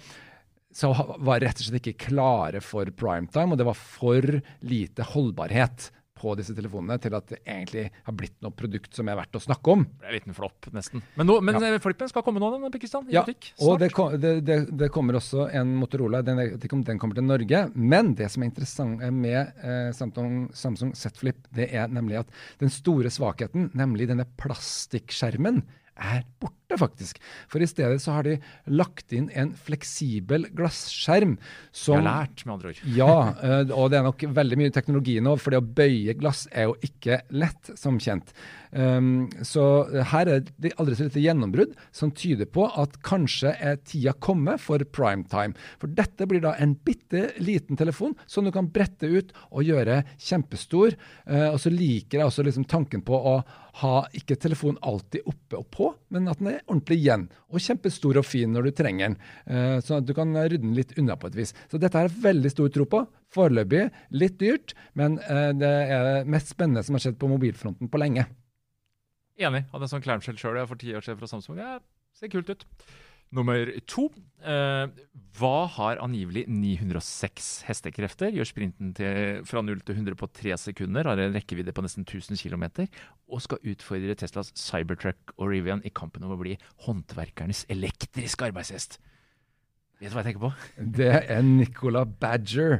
så 0.72 0.88
var 1.20 1.41
rett 1.44 1.60
og 1.60 1.67
slett 1.67 1.82
ikke 1.82 2.08
klare 2.08 2.62
for 2.63 2.88
primetime, 2.96 3.52
og 3.52 3.60
det 3.60 3.67
var 3.67 3.76
for 3.76 4.24
lite 4.63 5.04
holdbarhet 5.12 5.89
på 6.21 6.36
disse 6.38 6.53
telefonene 6.57 6.99
til 7.01 7.15
at 7.17 7.27
det 7.31 7.39
egentlig 7.41 7.88
har 8.05 8.15
blitt 8.17 8.38
noe 8.45 8.53
produkt 8.55 8.97
som 8.97 9.10
er 9.10 9.17
verdt 9.17 9.39
å 9.39 9.41
snakke 9.41 9.73
om. 9.73 9.86
Det 9.99 10.07
er 10.07 10.13
en 10.13 10.19
liten 10.19 10.38
flopp, 10.38 10.69
nesten. 10.75 11.03
Men, 11.17 11.29
nå, 11.29 11.39
men 11.45 11.57
ja. 11.57 11.73
flippen 11.81 12.12
skal 12.12 12.25
komme 12.25 12.41
nå, 12.43 12.51
den, 12.53 12.69
Pakistan? 12.73 13.07
I 13.10 13.17
ja, 13.17 13.25
butikk? 13.25 13.51
og 13.65 13.81
det, 13.81 13.91
det, 14.21 14.34
det, 14.47 14.60
det, 14.84 14.91
kommer 14.93 15.17
også 15.19 15.47
en 15.57 15.73
Motorola. 15.81 16.21
Den, 16.25 16.41
den, 16.62 17.01
kommer 17.01 17.17
til 17.17 17.27
Norge. 17.27 17.65
Men 17.75 18.13
det 18.17 18.29
som 18.34 18.45
er 18.45 18.51
interessant 18.51 19.03
med 19.15 19.39
eh, 19.65 19.89
Samsung, 19.97 20.47
Samsung 20.57 20.93
Z 20.97 21.19
Flip, 21.21 21.45
det 21.55 21.71
er 21.73 21.91
nemlig 21.91 22.21
at 22.21 22.41
den 22.62 22.71
store 22.73 23.12
svakheten, 23.13 23.71
nemlig 23.77 24.10
denne 24.12 24.27
plastikkskjermen, 24.41 25.63
er 26.02 26.24
borte, 26.42 26.78
faktisk. 26.80 27.20
For 27.52 27.64
i 27.64 27.70
stedet 27.70 28.02
så 28.02 28.16
har 28.16 28.28
de 28.28 28.38
lagt 28.72 29.14
inn 29.16 29.30
en 29.38 29.52
fleksibel 29.54 30.48
glasskjerm 30.56 31.36
som 31.72 32.00
Jeg 32.00 32.06
har 32.06 32.24
lært, 32.24 32.46
med 32.46 32.56
andre 32.56 32.72
ord. 32.72 32.82
ja, 33.02 33.18
eh, 33.44 33.76
og 33.76 33.92
det 33.92 34.00
er 34.00 34.08
nok 34.08 34.26
veldig 34.42 34.62
mye 34.62 34.74
teknologi 34.74 35.20
nå, 35.24 35.36
for 35.42 35.54
det 35.54 35.62
å 35.62 35.70
bøye 35.82 36.18
glass 36.20 36.48
er 36.52 36.70
jo 36.70 36.78
ikke 36.88 37.22
lett, 37.36 37.74
som 37.80 38.00
kjent. 38.02 38.34
Um, 38.72 39.28
så 39.44 39.84
her 40.14 40.30
er 40.32 40.46
det 40.64 40.72
aldri 40.80 40.96
så 40.96 41.10
lite 41.10 41.20
gjennombrudd 41.20 41.74
som 41.92 42.14
tyder 42.16 42.48
på 42.48 42.64
at 42.80 42.94
kanskje 43.04 43.52
er 43.60 43.82
tida 43.84 44.14
kommet 44.24 44.64
for 44.64 44.80
primetime. 44.96 45.58
For 45.82 45.92
dette 45.92 46.28
blir 46.30 46.44
da 46.46 46.54
en 46.56 46.78
bitte 46.80 47.34
liten 47.44 47.80
telefon 47.80 48.16
som 48.32 48.48
du 48.48 48.54
kan 48.56 48.70
brette 48.72 49.10
ut 49.12 49.34
og 49.50 49.68
gjøre 49.68 50.02
kjempestor. 50.16 50.96
Uh, 51.28 51.52
og 51.52 51.60
så 51.64 51.74
liker 51.74 52.22
jeg 52.22 52.32
også 52.32 52.48
liksom 52.48 52.70
tanken 52.72 53.04
på 53.04 53.18
å 53.18 53.42
ha 53.79 53.93
ikke 54.17 54.36
telefonen 54.41 54.79
alltid 54.84 55.27
oppe 55.29 55.60
og 55.60 55.67
på, 55.71 55.88
men 56.12 56.27
at 56.31 56.41
den 56.41 56.51
er 56.51 56.60
ordentlig 56.65 56.97
igjen. 56.99 57.27
Og 57.51 57.63
kjempestor 57.63 58.19
og 58.19 58.27
fin 58.27 58.51
når 58.51 58.67
du 58.67 58.71
trenger 58.81 59.12
den. 59.12 59.17
Uh, 59.47 59.77
sånn 59.86 60.01
at 60.01 60.10
du 60.10 60.13
kan 60.17 60.36
rydde 60.36 60.63
den 60.65 60.75
litt 60.77 60.93
unna 60.99 61.15
på 61.19 61.31
et 61.31 61.39
vis. 61.39 61.55
Så 61.71 61.79
dette 61.81 61.97
har 61.97 62.10
jeg 62.10 62.23
veldig 62.25 62.51
stor 62.51 62.73
tro 62.75 62.88
på. 62.91 63.03
Foreløpig 63.31 63.88
litt 64.17 64.38
dyrt, 64.41 64.75
men 64.99 65.17
uh, 65.23 65.51
det 65.55 65.71
er 65.95 66.07
det 66.10 66.17
mest 66.31 66.51
spennende 66.51 66.84
som 66.88 66.97
har 66.97 67.05
skjedd 67.05 67.19
på 67.21 67.31
mobilfronten 67.31 67.91
på 67.91 68.01
lenge. 68.01 68.27
Enig. 69.41 69.63
Hadde 69.71 69.88
en 69.88 69.93
sånn 69.95 70.03
clamshell 70.03 70.38
sjøl 70.38 70.60
for 70.69 70.79
ti 70.81 70.91
år 70.95 71.05
siden 71.05 71.21
fra 71.21 71.31
Samsung. 71.31 71.57
Det 71.62 72.19
ser 72.19 72.34
kult 72.34 72.51
ut. 72.51 72.67
Nummer 73.32 73.70
to. 73.88 74.10
Eh, 74.41 74.88
hva 75.38 75.58
har 75.78 76.02
angivelig 76.04 76.44
906 76.50 77.50
hestekrefter? 77.67 78.34
Gjør 78.36 78.50
sprinten 78.50 78.91
til, 78.98 79.39
fra 79.48 79.62
0 79.63 79.84
til 79.88 79.96
100 79.96 80.17
på 80.20 80.28
tre 80.36 80.58
sekunder, 80.60 81.08
har 81.08 81.22
en 81.22 81.38
rekkevidde 81.38 81.72
på 81.76 81.86
nesten 81.86 82.04
1000 82.04 82.41
km, 82.41 82.89
og 83.32 83.44
skal 83.46 83.63
utfordre 83.72 84.17
Teslas 84.20 84.52
Cybertruck 84.60 85.36
og 85.38 85.54
Rivian 85.54 85.86
i 85.88 85.94
kampen 85.96 86.26
om 86.28 86.36
å 86.36 86.41
bli 86.41 86.58
håndverkernes 86.88 87.67
elektriske 87.72 88.50
arbeidshest. 88.50 89.00
Vet 90.02 90.10
du 90.10 90.16
hva 90.16 90.22
jeg 90.24 90.32
tenker 90.32 90.42
på? 90.42 90.50
Det 90.98 91.10
er 91.30 91.44
Nicola 91.46 92.02
Badger, 92.10 92.80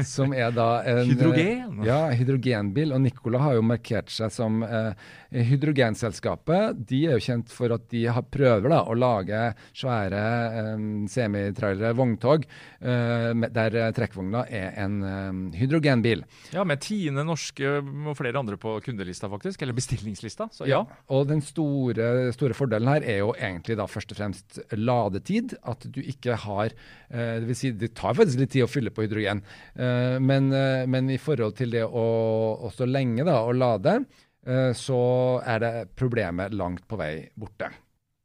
som 0.00 0.32
er 0.32 0.48
da 0.56 0.78
en 0.88 1.10
Hydrogen? 1.10 1.82
Ja, 1.84 2.06
hydrogenbil. 2.16 2.94
Og 2.96 3.02
Nicola 3.04 3.42
har 3.42 3.58
jo 3.58 3.66
markert 3.68 4.08
seg 4.08 4.32
som 4.32 4.62
eh, 4.64 4.96
Hydrogenselskapet 5.44 6.78
de 6.88 7.02
er 7.08 7.18
jo 7.18 7.24
kjent 7.26 7.52
for 7.52 7.74
at 7.74 7.84
de 7.92 8.06
har 8.08 8.24
prøver 8.32 8.72
da, 8.72 8.80
å 8.88 8.96
lage 8.96 9.42
svære 9.76 10.22
eh, 10.62 10.86
semitrailere, 11.12 11.92
vogntog, 11.98 12.46
eh, 12.80 13.44
der 13.58 13.76
trekkvogna 13.96 14.46
er 14.48 14.72
en 14.86 14.96
eh, 15.04 15.58
hydrogenbil. 15.60 16.24
Ja, 16.56 16.64
med 16.64 16.80
tiende 16.84 17.26
norske 17.28 17.76
og 17.82 18.16
flere 18.16 18.40
andre 18.40 18.56
på 18.60 18.78
kundelista, 18.84 19.28
faktisk. 19.28 19.60
Eller 19.60 19.76
bestillingslista. 19.76 20.48
Så 20.48 20.64
ja. 20.70 20.80
ja. 20.80 21.02
Og 21.12 21.28
den 21.28 21.44
store, 21.44 22.30
store, 22.32 22.56
fordelen 22.56 22.88
her 22.94 23.04
er 23.04 23.20
jo 23.20 23.34
egentlig 23.36 23.76
da 23.80 23.88
først 23.90 24.14
og 24.14 24.20
fremst 24.22 24.62
ladetid. 24.78 25.58
At 25.68 25.84
du 25.92 26.00
ikke 26.00 26.38
har 26.40 26.53
uh, 26.54 27.34
Det 27.40 27.48
vil 27.48 27.58
si, 27.58 27.72
det 27.76 27.92
tar 27.98 28.14
faktisk 28.14 28.40
litt 28.40 28.54
tid 28.54 28.66
å 28.66 28.70
fylle 28.70 28.92
på 28.94 29.06
hydrogen. 29.06 29.42
Uh, 29.78 30.20
men, 30.22 30.52
men, 30.90 31.10
i 31.10 31.20
forhold 31.20 31.58
til 31.58 31.74
det 31.74 31.84
å, 31.84 32.04
å 32.64 32.72
stå 32.74 32.88
lenge 32.88 33.26
da, 33.26 33.40
og 33.44 33.58
lade, 33.58 33.98
Eh, 34.44 34.72
så 34.76 34.98
er 35.40 35.62
det 35.62 35.72
problemet 35.96 36.52
langt 36.52 36.84
på 36.88 36.98
vei 37.00 37.30
borte. 37.40 37.70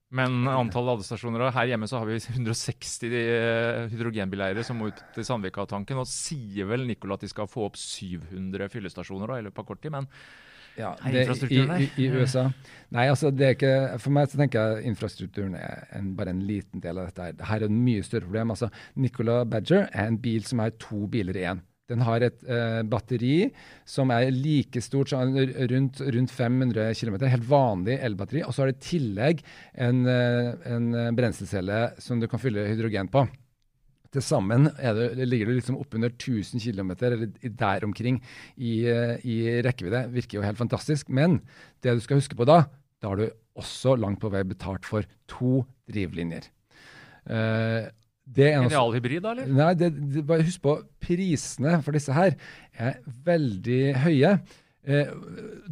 Men 0.09 0.47
antall 0.49 0.87
ladestasjoner 0.87 1.51
Her 1.53 1.69
hjemme 1.69 1.87
så 1.87 1.99
har 2.01 2.07
vi 2.09 2.17
160 2.33 3.13
eh, 3.13 3.83
hydrogenbileiere 3.91 4.65
som 4.65 4.81
må 4.81 4.89
ut 4.89 5.03
til 5.15 5.27
Sandvika-tanken. 5.27 6.01
Og 6.01 6.09
sier 6.09 6.67
vel 6.69 6.87
Nicola 6.89 7.15
at 7.15 7.23
de 7.23 7.31
skal 7.31 7.49
få 7.49 7.69
opp 7.69 7.79
700 7.79 8.71
fyllestasjoner 8.73 9.31
da, 9.31 9.39
i 9.39 9.47
løpet 9.47 9.63
av 9.63 9.69
kort 9.69 9.83
tid. 9.85 9.95
Men 9.95 10.09
ja, 10.77 10.91
det, 11.11 11.23
i, 11.49 11.59
i, 11.59 11.87
i, 11.99 12.09
USA 12.13 12.45
Nei, 12.93 13.05
altså 13.11 13.29
det 13.33 13.45
er 13.45 13.55
ikke 13.55 13.73
For 14.01 14.13
meg 14.15 14.29
så 14.31 14.39
tenker 14.39 14.59
jeg 14.75 14.91
infrastrukturen 14.91 15.57
er 15.59 15.87
en, 15.97 16.13
bare 16.17 16.33
en 16.33 16.43
liten 16.45 16.81
del 16.81 16.97
av 16.97 17.09
dette. 17.09 17.25
her. 17.25 17.35
Dette 17.37 17.49
er 17.55 17.65
et 17.67 17.73
mye 17.73 18.05
større 18.05 18.25
problem. 18.25 18.53
altså 18.55 18.69
Nicola 18.97 19.43
Badger 19.45 19.89
er 19.91 20.07
en 20.07 20.17
bil 20.21 20.45
som 20.47 20.63
har 20.63 20.73
to 20.81 21.05
biler 21.11 21.37
i 21.37 21.45
én. 21.51 21.61
Den 21.89 22.03
har 22.05 22.21
et 22.21 22.41
eh, 22.45 22.81
batteri 22.85 23.49
som 23.89 24.11
er 24.13 24.29
like 24.33 24.81
stort, 24.85 25.09
som 25.09 25.33
rundt, 25.33 26.01
rundt 26.01 26.33
500 26.33 26.93
km. 26.97 27.19
Helt 27.25 27.49
vanlig 27.49 27.97
elbatteri. 28.05 28.43
Og 28.45 28.53
så 28.53 28.63
har 28.63 28.71
det 28.71 28.79
i 28.79 28.87
tillegg 28.91 29.45
en, 29.85 30.03
eh, 30.09 30.51
en 30.69 30.89
brenselcelle 31.17 31.83
som 32.01 32.21
du 32.21 32.29
kan 32.29 32.41
fylle 32.41 32.67
hydrogen 32.69 33.09
på. 33.09 33.25
Til 34.13 34.23
sammen 34.25 34.69
ligger 34.81 35.49
du 35.49 35.53
liksom 35.53 35.77
oppunder 35.77 36.09
1000 36.15 36.63
km, 36.63 36.95
eller 37.05 37.27
der 37.43 37.85
omkring, 37.85 38.17
i, 38.57 38.87
eh, 38.89 39.19
i 39.21 39.37
rekkevidde. 39.65 40.07
Virker 40.15 40.39
jo 40.39 40.45
helt 40.45 40.57
fantastisk. 40.57 41.09
Men 41.09 41.41
det 41.83 41.93
du 41.93 42.01
skal 42.01 42.17
huske 42.21 42.37
på 42.37 42.47
da, 42.49 42.63
da 43.01 43.11
har 43.11 43.21
du 43.21 43.29
også 43.59 43.95
langt 43.99 44.21
på 44.21 44.31
vei 44.33 44.41
betalt 44.47 44.87
for 44.87 45.05
to 45.29 45.63
drivlinjer. 45.91 46.49
Uh, 47.29 47.89
Genial 48.29 48.93
hybrid, 48.93 49.21
da? 49.25 49.33
eller? 49.33 49.49
Nei, 49.49 49.73
det, 49.77 49.89
det, 50.13 50.23
bare 50.25 50.45
husk 50.45 50.61
på 50.63 50.75
prisene 51.01 51.79
for 51.85 51.97
disse 51.97 52.13
her 52.13 52.35
er 52.77 52.99
veldig 53.25 53.81
høye. 54.05 54.33
Eh, 54.89 55.09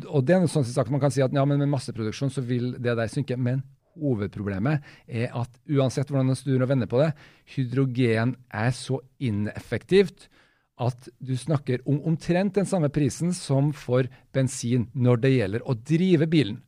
og 0.05 0.25
det 0.27 0.35
er 0.35 0.43
en 0.43 0.51
sånn 0.51 0.65
sak 0.67 0.89
Man 0.91 0.99
kan 1.01 1.13
si 1.13 1.23
at 1.23 1.31
ja, 1.33 1.43
men 1.47 1.61
med 1.61 1.71
masseproduksjon 1.71 2.33
så 2.33 2.43
vil 2.45 2.73
det 2.75 2.97
der 2.97 3.11
synke. 3.11 3.37
Men 3.39 3.63
hovedproblemet 3.97 4.85
er 5.07 5.33
at 5.35 5.61
uansett 5.69 6.09
hvordan 6.09 6.31
du 6.31 6.37
snur 6.37 6.63
og 6.63 6.71
vender 6.71 6.89
på 6.89 7.01
det, 7.01 7.11
hydrogen 7.55 8.35
er 8.53 8.73
så 8.75 9.01
ineffektivt 9.19 10.29
at 10.77 11.09
du 11.17 11.33
snakker 11.37 11.81
om 11.89 11.99
omtrent 12.05 12.57
den 12.57 12.67
samme 12.69 12.89
prisen 12.93 13.33
som 13.33 13.71
for 13.73 14.07
bensin 14.33 14.87
når 14.93 15.21
det 15.23 15.33
gjelder 15.33 15.65
å 15.65 15.75
drive 15.77 16.27
bilen. 16.29 16.59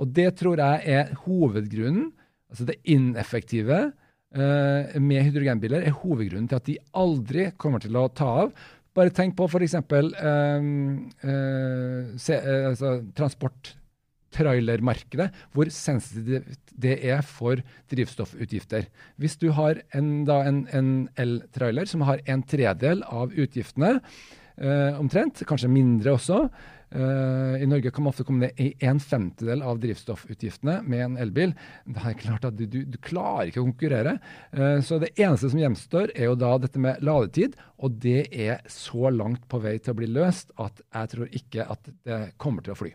Og 0.00 0.12
det 0.16 0.30
tror 0.40 0.60
jeg 0.60 0.96
er 0.96 1.12
hovedgrunnen. 1.26 2.12
Altså 2.52 2.66
det 2.68 2.78
ineffektive 2.88 3.80
uh, 3.92 5.00
med 5.00 5.26
hydrogenbiler 5.28 5.84
er 5.84 5.98
hovedgrunnen 6.02 6.48
til 6.48 6.60
at 6.60 6.68
de 6.68 6.78
aldri 6.96 7.50
kommer 7.60 7.84
til 7.84 7.96
å 7.96 8.08
ta 8.12 8.30
av. 8.46 8.54
Bare 8.92 9.12
tenk 9.14 9.36
på 9.36 9.48
f.eks. 9.48 9.78
Uh, 9.92 10.64
uh, 11.24 12.32
altså, 12.72 12.96
transporttrailermarkedet, 14.32 15.30
hvor 15.52 15.70
sensitivt 15.70 16.72
det 16.72 16.98
er 17.04 17.22
for 17.22 17.60
drivstoffutgifter. 17.92 18.88
Hvis 19.20 19.36
du 19.36 19.50
har 19.52 19.82
en, 19.94 20.28
en, 20.28 20.66
en 20.72 20.92
eltrailer 21.16 21.86
som 21.86 22.02
har 22.08 22.22
en 22.26 22.42
tredel 22.42 23.02
av 23.04 23.32
utgiftene, 23.32 23.98
eh, 24.56 25.00
omtrent, 25.00 25.44
kanskje 25.48 25.68
mindre 25.68 26.14
også, 26.16 26.48
eh, 26.92 27.62
I 27.62 27.66
Norge 27.68 27.90
kan 27.90 28.04
man 28.04 28.12
ofte 28.12 28.24
komme 28.24 28.46
ned 28.46 28.60
i 28.60 28.72
en 28.80 29.00
femtedel 29.00 29.62
av 29.62 29.80
drivstoffutgiftene 29.80 30.80
med 30.82 31.04
en 31.04 31.18
elbil. 31.18 31.54
Det 31.86 32.06
er 32.06 32.18
klart 32.18 32.44
at 32.48 32.56
du, 32.56 32.66
du, 32.66 32.82
du 32.84 32.98
klarer 32.98 33.50
ikke 33.50 33.60
å 33.60 33.68
konkurrere. 33.68 34.18
Eh, 34.52 34.80
så 34.80 34.98
det 35.02 35.12
eneste 35.18 35.52
som 35.52 35.60
gjenstår, 35.60 36.16
er 36.16 36.30
jo 36.30 36.40
da 36.40 36.56
dette 36.58 36.80
med 36.80 37.04
ladetid. 37.04 37.56
Og 37.82 38.00
det 38.00 38.26
er 38.32 38.64
så 38.70 39.12
langt 39.12 39.44
på 39.48 39.60
vei 39.60 39.78
til 39.78 39.92
å 39.92 40.00
bli 40.00 40.10
løst 40.10 40.54
at 40.62 40.80
jeg 40.80 41.16
tror 41.16 41.40
ikke 41.42 41.68
at 41.76 41.96
det 42.06 42.24
kommer 42.40 42.64
til 42.64 42.76
å 42.76 42.82
fly. 42.84 42.94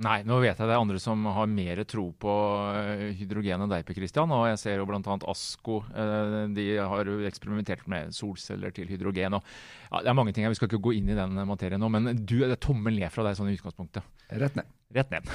Nei, 0.00 0.22
nå 0.24 0.38
vet 0.40 0.56
jeg 0.56 0.64
det 0.64 0.72
er 0.72 0.80
andre 0.80 0.96
som 1.02 1.26
har 1.36 1.50
mer 1.52 1.82
tro 1.84 2.06
på 2.16 2.34
eh, 2.80 3.10
hydrogen 3.18 3.60
enn 3.60 3.72
deg, 3.74 3.84
Per 3.84 3.96
Christian. 3.98 4.30
Og 4.32 4.46
jeg 4.48 4.60
ser 4.62 4.80
jo 4.80 4.86
bl.a. 4.88 5.16
Asko. 5.28 5.82
Eh, 5.92 6.36
de 6.56 6.66
har 6.80 7.10
jo 7.10 7.18
eksperimentert 7.28 7.84
med 7.92 8.14
solceller 8.16 8.72
til 8.72 8.88
hydrogen. 8.88 9.36
og 9.36 9.42
ja, 9.90 10.00
Det 10.00 10.12
er 10.14 10.16
mange 10.16 10.32
ting 10.32 10.46
her, 10.46 10.54
vi 10.54 10.56
skal 10.56 10.70
ikke 10.70 10.80
gå 10.88 10.94
inn 10.96 11.12
i 11.12 11.18
den 11.18 11.36
materien 11.44 11.82
nå. 11.82 11.92
Men 11.92 12.14
du, 12.24 12.38
det 12.40 12.54
er 12.54 12.62
tommel 12.62 12.96
ned 12.96 13.12
fra 13.12 13.26
deg 13.28 13.36
sånn 13.36 13.52
i 13.52 13.58
utgangspunktet. 13.58 14.08
Rett 14.32 14.56
ned. 14.56 14.72
Rett 14.92 15.12
ned. 15.12 15.28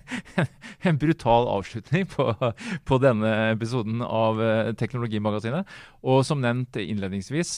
en 0.88 0.98
brutal 1.00 1.48
avslutning 1.48 2.06
på, 2.12 2.26
på, 2.84 2.98
denne 3.00 3.30
episoden 3.54 4.02
av 4.04 4.42
eh, 4.44 4.72
Teknologimagasinet. 4.76 5.70
Og 6.04 6.20
som 6.28 6.42
nevnt 6.44 6.76
innledningsvis, 6.80 7.56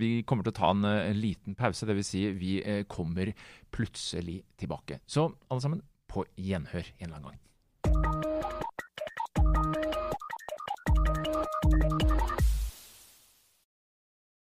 vi 0.00 0.10
kommer 0.26 0.46
til 0.46 0.54
å 0.54 0.58
ta 0.58 0.72
en 0.74 1.20
liten 1.20 1.54
pause. 1.58 1.86
Dvs. 1.86 2.10
Si 2.14 2.24
vi 2.34 2.56
kommer 2.90 3.30
plutselig 3.70 4.40
tilbake. 4.58 4.98
Så 5.06 5.30
alle 5.48 5.62
sammen, 5.62 5.86
på 6.10 6.26
gjenhør 6.36 6.82
en 6.98 7.06
eller 7.06 7.20
annen 7.20 7.30
gang. 7.30 7.40